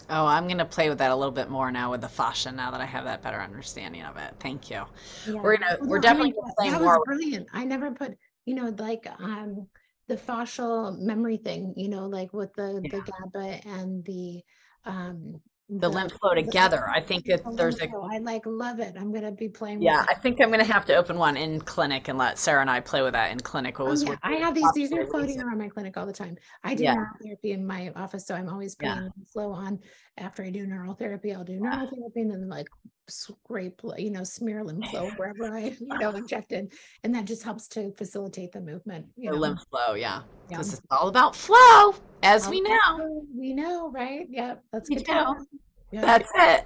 Oh, 0.10 0.26
I'm 0.26 0.46
going 0.46 0.58
to 0.58 0.66
play 0.66 0.90
with 0.90 0.98
that 1.00 1.12
a 1.12 1.16
little 1.16 1.32
bit 1.32 1.50
more 1.50 1.72
now 1.72 1.92
with 1.92 2.02
the 2.02 2.10
fascia 2.10 2.52
now 2.52 2.72
that 2.72 2.82
I 2.82 2.86
have 2.86 3.04
that 3.04 3.22
better 3.22 3.40
understanding 3.40 4.04
of 4.04 4.18
it. 4.18 4.34
Thank 4.40 4.70
you. 4.70 4.84
Yeah. 5.28 5.42
We're 5.42 5.58
going 5.58 5.78
to, 5.78 5.78
we're 5.82 6.00
definitely 6.00 6.32
going 6.32 6.50
to 6.50 6.56
play 6.58 6.70
that 6.72 6.82
more. 6.82 7.00
Was 7.00 7.04
brilliant. 7.06 7.48
I 7.54 7.64
never 7.66 7.92
put, 7.92 8.18
you 8.46 8.56
know, 8.56 8.74
like, 8.78 9.08
um, 9.20 9.68
the 10.08 10.18
fascial 10.18 11.00
memory 11.00 11.38
thing, 11.38 11.74
you 11.78 11.88
know, 11.88 12.08
like 12.08 12.34
with 12.34 12.54
the 12.56 12.82
Yeah. 12.84 12.90
the 12.92 13.12
GABA 13.12 13.68
and 13.68 14.04
the 14.04 14.44
um 14.86 15.42
the 15.70 15.90
lymph 15.90 16.12
flow 16.20 16.36
together. 16.36 16.88
I 16.90 17.00
think 17.00 17.26
that 17.26 17.44
the 17.44 17.52
there's 17.52 17.80
a. 17.82 17.88
I 18.12 18.20
like 18.20 18.46
love 18.46 18.80
it. 18.80 18.96
I'm 19.00 19.12
gonna 19.14 19.32
be 19.32 19.50
playing 19.50 19.80
with 19.80 19.86
yeah. 19.86 20.06
I 20.08 20.14
think 20.14 20.40
I'm 20.42 20.52
gonna 20.52 20.64
have 20.64 20.86
to 20.86 20.96
open 20.96 21.18
one 21.18 21.36
in 21.38 21.62
clinic 21.62 22.10
and 22.10 22.18
let 22.18 22.38
Sarah 22.38 22.62
and 22.62 22.70
I 22.70 22.80
play 22.82 23.02
with 23.02 23.14
that 23.14 23.32
in 23.32 23.40
clinic. 23.40 23.80
What 23.80 23.88
Oh, 23.88 23.92
was 23.92 24.04
yeah, 24.04 24.18
I 24.22 24.34
have 24.34 24.54
these, 24.54 24.72
these 24.74 24.92
are 24.92 25.06
floating 25.08 25.42
around 25.42 25.58
my 25.58 25.70
clinic 25.70 25.98
all 25.98 26.06
the 26.06 26.14
time. 26.14 26.38
I 26.64 26.76
do 26.76 26.84
Yeah. 26.84 26.94
neural 26.94 27.10
therapy 27.24 27.52
in 27.54 27.66
my 27.66 27.92
office, 27.96 28.28
so 28.28 28.36
I'm 28.36 28.50
always 28.50 28.76
Yeah. 28.80 28.94
putting 28.96 29.12
flow 29.32 29.52
on 29.52 29.80
after 30.18 30.44
I 30.44 30.50
do 30.52 30.68
neural 30.68 30.94
therapy. 30.96 31.34
I'll 31.34 31.44
do 31.46 31.60
neural 31.60 31.88
therapy 31.88 32.22
and 32.22 32.32
then 32.32 32.50
like 32.50 32.68
scrape, 33.10 33.82
you 33.98 34.12
know, 34.12 34.24
smear 34.24 34.64
lymph 34.64 34.86
flow 34.92 35.10
wherever 35.16 35.56
I, 35.56 35.76
you 35.80 35.98
know, 35.98 36.12
injected. 36.12 36.74
And 37.04 37.16
that 37.16 37.26
just 37.26 37.44
helps 37.44 37.68
to 37.70 37.92
facilitate 37.94 38.52
the 38.52 38.62
movement, 38.62 39.08
you 39.16 39.30
the 39.32 39.36
know. 39.36 39.42
lymph 39.42 39.62
flow. 39.72 39.94
Yeah, 39.96 40.22
Yeah. 40.50 40.58
because 40.58 40.74
it's 40.74 40.82
all 40.92 41.08
about 41.08 41.36
flow, 41.36 41.96
as 42.24 42.48
we 42.50 42.62
know. 42.62 43.26
We 43.36 43.54
know, 43.54 43.92
right? 43.92 44.28
Yeah, 44.30 44.56
that's 44.72 44.90
good. 44.90 45.06
to 45.06 45.14
know. 45.14 45.34
know. 45.34 45.46
Yeah. 45.92 46.02
That's 46.02 46.32
it. 46.36 46.66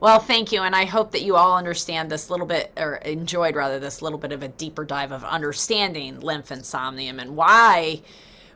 Well, 0.00 0.18
thank 0.18 0.50
you. 0.50 0.62
And 0.62 0.74
I 0.74 0.84
hope 0.84 1.12
that 1.12 1.22
you 1.22 1.36
all 1.36 1.56
understand 1.56 2.10
this 2.10 2.28
little 2.28 2.46
bit, 2.46 2.72
or 2.76 2.96
enjoyed 2.96 3.54
rather, 3.54 3.78
this 3.78 4.02
little 4.02 4.18
bit 4.18 4.32
of 4.32 4.42
a 4.42 4.48
deeper 4.48 4.84
dive 4.84 5.12
of 5.12 5.22
understanding 5.22 6.20
lymph 6.20 6.48
insomnium 6.48 7.20
and 7.20 7.36
why 7.36 8.02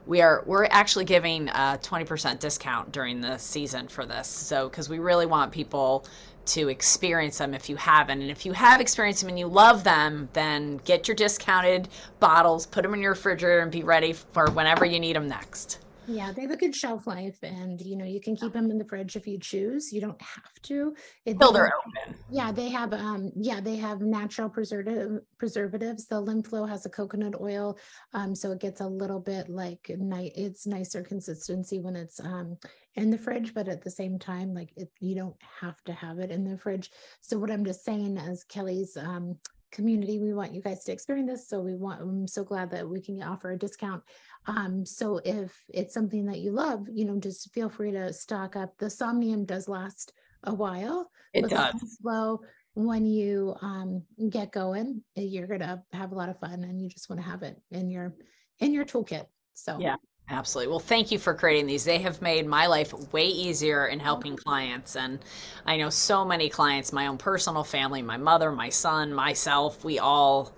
we 0.06 0.20
are 0.20 0.42
we're 0.46 0.64
actually 0.66 1.04
giving 1.04 1.48
a 1.48 1.78
20% 1.82 2.38
discount 2.40 2.92
during 2.92 3.20
the 3.20 3.38
season 3.38 3.86
for 3.88 4.04
this 4.04 4.26
so 4.26 4.68
because 4.68 4.88
we 4.88 4.98
really 4.98 5.26
want 5.26 5.52
people 5.52 6.04
to 6.44 6.68
experience 6.68 7.38
them 7.38 7.54
if 7.54 7.68
you 7.68 7.76
haven't 7.76 8.20
and 8.20 8.30
if 8.30 8.44
you 8.44 8.52
have 8.52 8.80
experienced 8.80 9.20
them 9.20 9.28
and 9.28 9.38
you 9.38 9.46
love 9.46 9.84
them 9.84 10.28
then 10.32 10.78
get 10.78 11.06
your 11.06 11.14
discounted 11.14 11.88
bottles 12.18 12.66
put 12.66 12.82
them 12.82 12.94
in 12.94 13.00
your 13.00 13.12
refrigerator 13.12 13.60
and 13.60 13.70
be 13.70 13.84
ready 13.84 14.12
for 14.12 14.50
whenever 14.50 14.84
you 14.84 14.98
need 14.98 15.14
them 15.14 15.28
next 15.28 15.78
Yeah, 16.06 16.32
they 16.32 16.42
have 16.42 16.50
a 16.50 16.56
good 16.56 16.74
shelf 16.74 17.06
life, 17.06 17.38
and 17.42 17.80
you 17.80 17.96
know 17.96 18.04
you 18.04 18.20
can 18.20 18.36
keep 18.36 18.52
them 18.52 18.70
in 18.70 18.78
the 18.78 18.84
fridge 18.84 19.16
if 19.16 19.26
you 19.26 19.38
choose. 19.38 19.92
You 19.92 20.00
don't 20.00 20.20
have 20.20 20.52
to. 20.62 20.94
It, 21.24 21.38
till 21.38 21.52
they're 21.52 21.66
open 21.66 22.16
yeah, 22.32 22.50
they 22.50 22.70
have 22.70 22.94
um 22.94 23.30
yeah 23.36 23.60
they 23.60 23.76
have 23.76 24.00
natural 24.00 24.48
preservative 24.48 25.20
preservatives. 25.38 26.06
The 26.06 26.18
lymph 26.18 26.46
flow 26.46 26.64
has 26.64 26.86
a 26.86 26.90
coconut 26.90 27.38
oil, 27.38 27.78
um 28.14 28.34
so 28.34 28.52
it 28.52 28.60
gets 28.60 28.80
a 28.80 28.86
little 28.86 29.20
bit 29.20 29.50
like 29.50 29.90
night. 29.98 30.32
It's 30.34 30.66
nicer 30.66 31.02
consistency 31.02 31.78
when 31.78 31.94
it's 31.94 32.18
um 32.20 32.56
in 32.94 33.10
the 33.10 33.18
fridge, 33.18 33.52
but 33.52 33.68
at 33.68 33.82
the 33.82 33.90
same 33.90 34.18
time, 34.18 34.54
like 34.54 34.72
it, 34.76 34.90
you 34.98 35.14
don't 35.14 35.36
have 35.60 35.82
to 35.84 35.92
have 35.92 36.20
it 36.20 36.30
in 36.30 36.44
the 36.44 36.56
fridge. 36.56 36.90
So 37.20 37.38
what 37.38 37.50
I'm 37.50 37.66
just 37.66 37.84
saying 37.84 38.16
is 38.16 38.44
Kelly's 38.44 38.96
um 38.96 39.36
community, 39.72 40.18
we 40.18 40.32
want 40.34 40.54
you 40.54 40.60
guys 40.60 40.84
to 40.84 40.92
experience 40.92 41.30
this. 41.30 41.48
So 41.48 41.60
we 41.60 41.74
want. 41.74 42.00
I'm 42.00 42.28
so 42.28 42.44
glad 42.44 42.70
that 42.70 42.88
we 42.88 43.00
can 43.00 43.22
offer 43.22 43.50
a 43.50 43.58
discount. 43.58 44.02
Um, 44.46 44.86
so 44.86 45.20
if 45.24 45.58
it's 45.68 45.94
something 45.94 46.26
that 46.26 46.38
you 46.38 46.52
love, 46.52 46.86
you 46.92 47.04
know, 47.04 47.18
just 47.18 47.52
feel 47.52 47.68
free 47.68 47.90
to 47.92 48.12
stock 48.12 48.54
up. 48.54 48.76
The 48.78 48.90
somnium 48.90 49.44
does 49.44 49.68
last 49.68 50.12
a 50.44 50.54
while. 50.54 51.10
it 51.32 51.48
does 51.48 51.98
flow, 52.00 52.40
when 52.74 53.04
you 53.04 53.54
um, 53.60 54.02
get 54.30 54.52
going, 54.52 55.02
eh, 55.16 55.22
you're 55.22 55.46
gonna 55.46 55.82
have 55.92 56.12
a 56.12 56.14
lot 56.14 56.28
of 56.28 56.38
fun, 56.38 56.64
and 56.64 56.80
you 56.80 56.88
just 56.88 57.10
want 57.10 57.20
to 57.20 57.28
have 57.28 57.42
it 57.42 57.60
in 57.70 57.90
your 57.90 58.14
in 58.60 58.72
your 58.72 58.84
toolkit. 58.84 59.26
So 59.54 59.78
Yeah. 59.78 59.96
Absolutely. 60.32 60.70
Well, 60.70 60.80
thank 60.80 61.10
you 61.10 61.18
for 61.18 61.34
creating 61.34 61.66
these. 61.66 61.84
They 61.84 61.98
have 61.98 62.22
made 62.22 62.46
my 62.46 62.66
life 62.66 62.94
way 63.12 63.26
easier 63.26 63.86
in 63.88 64.00
helping 64.00 64.34
clients. 64.34 64.96
And 64.96 65.18
I 65.66 65.76
know 65.76 65.90
so 65.90 66.24
many 66.24 66.48
clients, 66.48 66.90
my 66.90 67.06
own 67.06 67.18
personal 67.18 67.62
family, 67.62 68.00
my 68.00 68.16
mother, 68.16 68.50
my 68.50 68.70
son, 68.70 69.12
myself, 69.12 69.84
we 69.84 69.98
all 69.98 70.52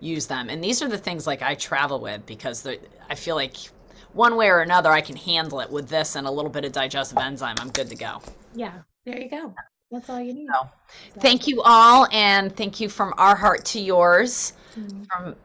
use 0.00 0.26
them. 0.26 0.50
And 0.50 0.62
these 0.62 0.82
are 0.82 0.88
the 0.88 0.98
things 0.98 1.26
like 1.26 1.40
I 1.40 1.54
travel 1.54 2.00
with 2.00 2.26
because 2.26 2.66
I 3.08 3.14
feel 3.14 3.34
like 3.34 3.56
one 4.12 4.36
way 4.36 4.48
or 4.48 4.60
another, 4.60 4.90
I 4.92 5.00
can 5.00 5.16
handle 5.16 5.60
it 5.60 5.70
with 5.70 5.88
this 5.88 6.16
and 6.16 6.26
a 6.26 6.30
little 6.30 6.50
bit 6.50 6.66
of 6.66 6.72
digestive 6.72 7.16
enzyme. 7.18 7.56
I'm 7.58 7.70
good 7.70 7.88
to 7.88 7.96
go. 7.96 8.20
yeah, 8.54 8.74
there 9.06 9.18
you 9.18 9.30
go. 9.30 9.54
That's 9.90 10.10
all 10.10 10.20
you 10.20 10.34
need. 10.34 10.48
So, 10.52 10.68
Thank 11.20 11.46
you 11.46 11.62
all. 11.62 12.06
And 12.12 12.54
thank 12.54 12.78
you 12.78 12.88
from 12.90 13.14
our 13.16 13.36
heart 13.36 13.64
to 13.66 13.80
yours. 13.80 14.52
Mhm. 14.78 15.06
from 15.10 15.36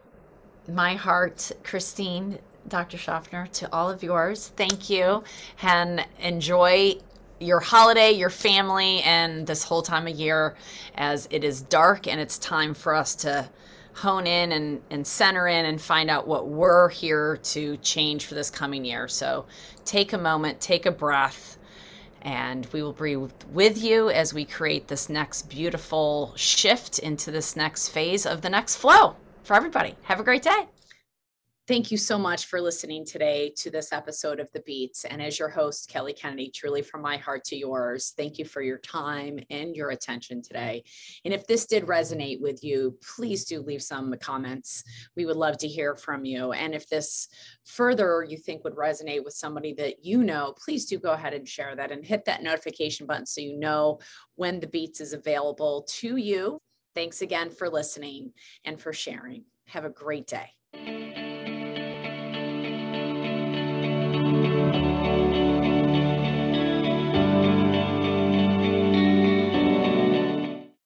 my 0.68 0.94
heart, 0.96 1.50
Christine, 1.64 2.38
Dr. 2.70 2.96
Schaffner, 2.96 3.46
to 3.48 3.72
all 3.72 3.90
of 3.90 4.02
yours. 4.02 4.48
Thank 4.56 4.88
you 4.88 5.22
and 5.62 6.06
enjoy 6.20 6.94
your 7.40 7.60
holiday, 7.60 8.12
your 8.12 8.30
family, 8.30 9.02
and 9.02 9.46
this 9.46 9.64
whole 9.64 9.82
time 9.82 10.06
of 10.06 10.14
year 10.14 10.54
as 10.94 11.26
it 11.30 11.42
is 11.42 11.62
dark 11.62 12.06
and 12.06 12.20
it's 12.20 12.38
time 12.38 12.74
for 12.74 12.94
us 12.94 13.14
to 13.16 13.48
hone 13.94 14.26
in 14.26 14.52
and, 14.52 14.80
and 14.90 15.06
center 15.06 15.48
in 15.48 15.66
and 15.66 15.80
find 15.80 16.08
out 16.08 16.26
what 16.26 16.48
we're 16.48 16.88
here 16.88 17.38
to 17.42 17.76
change 17.78 18.26
for 18.26 18.34
this 18.34 18.50
coming 18.50 18.84
year. 18.84 19.08
So 19.08 19.46
take 19.84 20.12
a 20.12 20.18
moment, 20.18 20.60
take 20.60 20.86
a 20.86 20.92
breath, 20.92 21.58
and 22.22 22.66
we 22.72 22.82
will 22.82 22.92
breathe 22.92 23.30
with 23.50 23.82
you 23.82 24.10
as 24.10 24.32
we 24.32 24.44
create 24.44 24.88
this 24.88 25.08
next 25.08 25.48
beautiful 25.48 26.32
shift 26.36 26.98
into 27.00 27.30
this 27.30 27.56
next 27.56 27.88
phase 27.88 28.26
of 28.26 28.42
the 28.42 28.50
next 28.50 28.76
flow 28.76 29.16
for 29.42 29.54
everybody. 29.54 29.96
Have 30.02 30.20
a 30.20 30.24
great 30.24 30.42
day. 30.42 30.66
Thank 31.70 31.92
you 31.92 31.98
so 31.98 32.18
much 32.18 32.46
for 32.46 32.60
listening 32.60 33.04
today 33.04 33.52
to 33.58 33.70
this 33.70 33.92
episode 33.92 34.40
of 34.40 34.50
The 34.50 34.58
Beats. 34.62 35.04
And 35.04 35.22
as 35.22 35.38
your 35.38 35.48
host, 35.48 35.88
Kelly 35.88 36.12
Kennedy, 36.12 36.50
truly 36.52 36.82
from 36.82 37.00
my 37.00 37.16
heart 37.16 37.44
to 37.44 37.56
yours, 37.56 38.12
thank 38.16 38.40
you 38.40 38.44
for 38.44 38.60
your 38.60 38.78
time 38.78 39.38
and 39.50 39.76
your 39.76 39.90
attention 39.90 40.42
today. 40.42 40.82
And 41.24 41.32
if 41.32 41.46
this 41.46 41.66
did 41.66 41.86
resonate 41.86 42.40
with 42.40 42.64
you, 42.64 42.98
please 43.14 43.44
do 43.44 43.62
leave 43.62 43.82
some 43.82 44.12
comments. 44.20 44.82
We 45.14 45.26
would 45.26 45.36
love 45.36 45.58
to 45.58 45.68
hear 45.68 45.94
from 45.94 46.24
you. 46.24 46.50
And 46.50 46.74
if 46.74 46.88
this 46.88 47.28
further 47.64 48.26
you 48.28 48.36
think 48.36 48.64
would 48.64 48.74
resonate 48.74 49.22
with 49.22 49.34
somebody 49.34 49.72
that 49.74 50.04
you 50.04 50.24
know, 50.24 50.54
please 50.58 50.86
do 50.86 50.98
go 50.98 51.12
ahead 51.12 51.34
and 51.34 51.46
share 51.46 51.76
that 51.76 51.92
and 51.92 52.04
hit 52.04 52.24
that 52.24 52.42
notification 52.42 53.06
button 53.06 53.26
so 53.26 53.40
you 53.40 53.56
know 53.56 54.00
when 54.34 54.58
The 54.58 54.66
Beats 54.66 55.00
is 55.00 55.12
available 55.12 55.86
to 56.00 56.16
you. 56.16 56.58
Thanks 56.96 57.22
again 57.22 57.48
for 57.48 57.70
listening 57.70 58.32
and 58.64 58.80
for 58.80 58.92
sharing. 58.92 59.44
Have 59.68 59.84
a 59.84 59.90
great 59.90 60.26
day. 60.26 60.50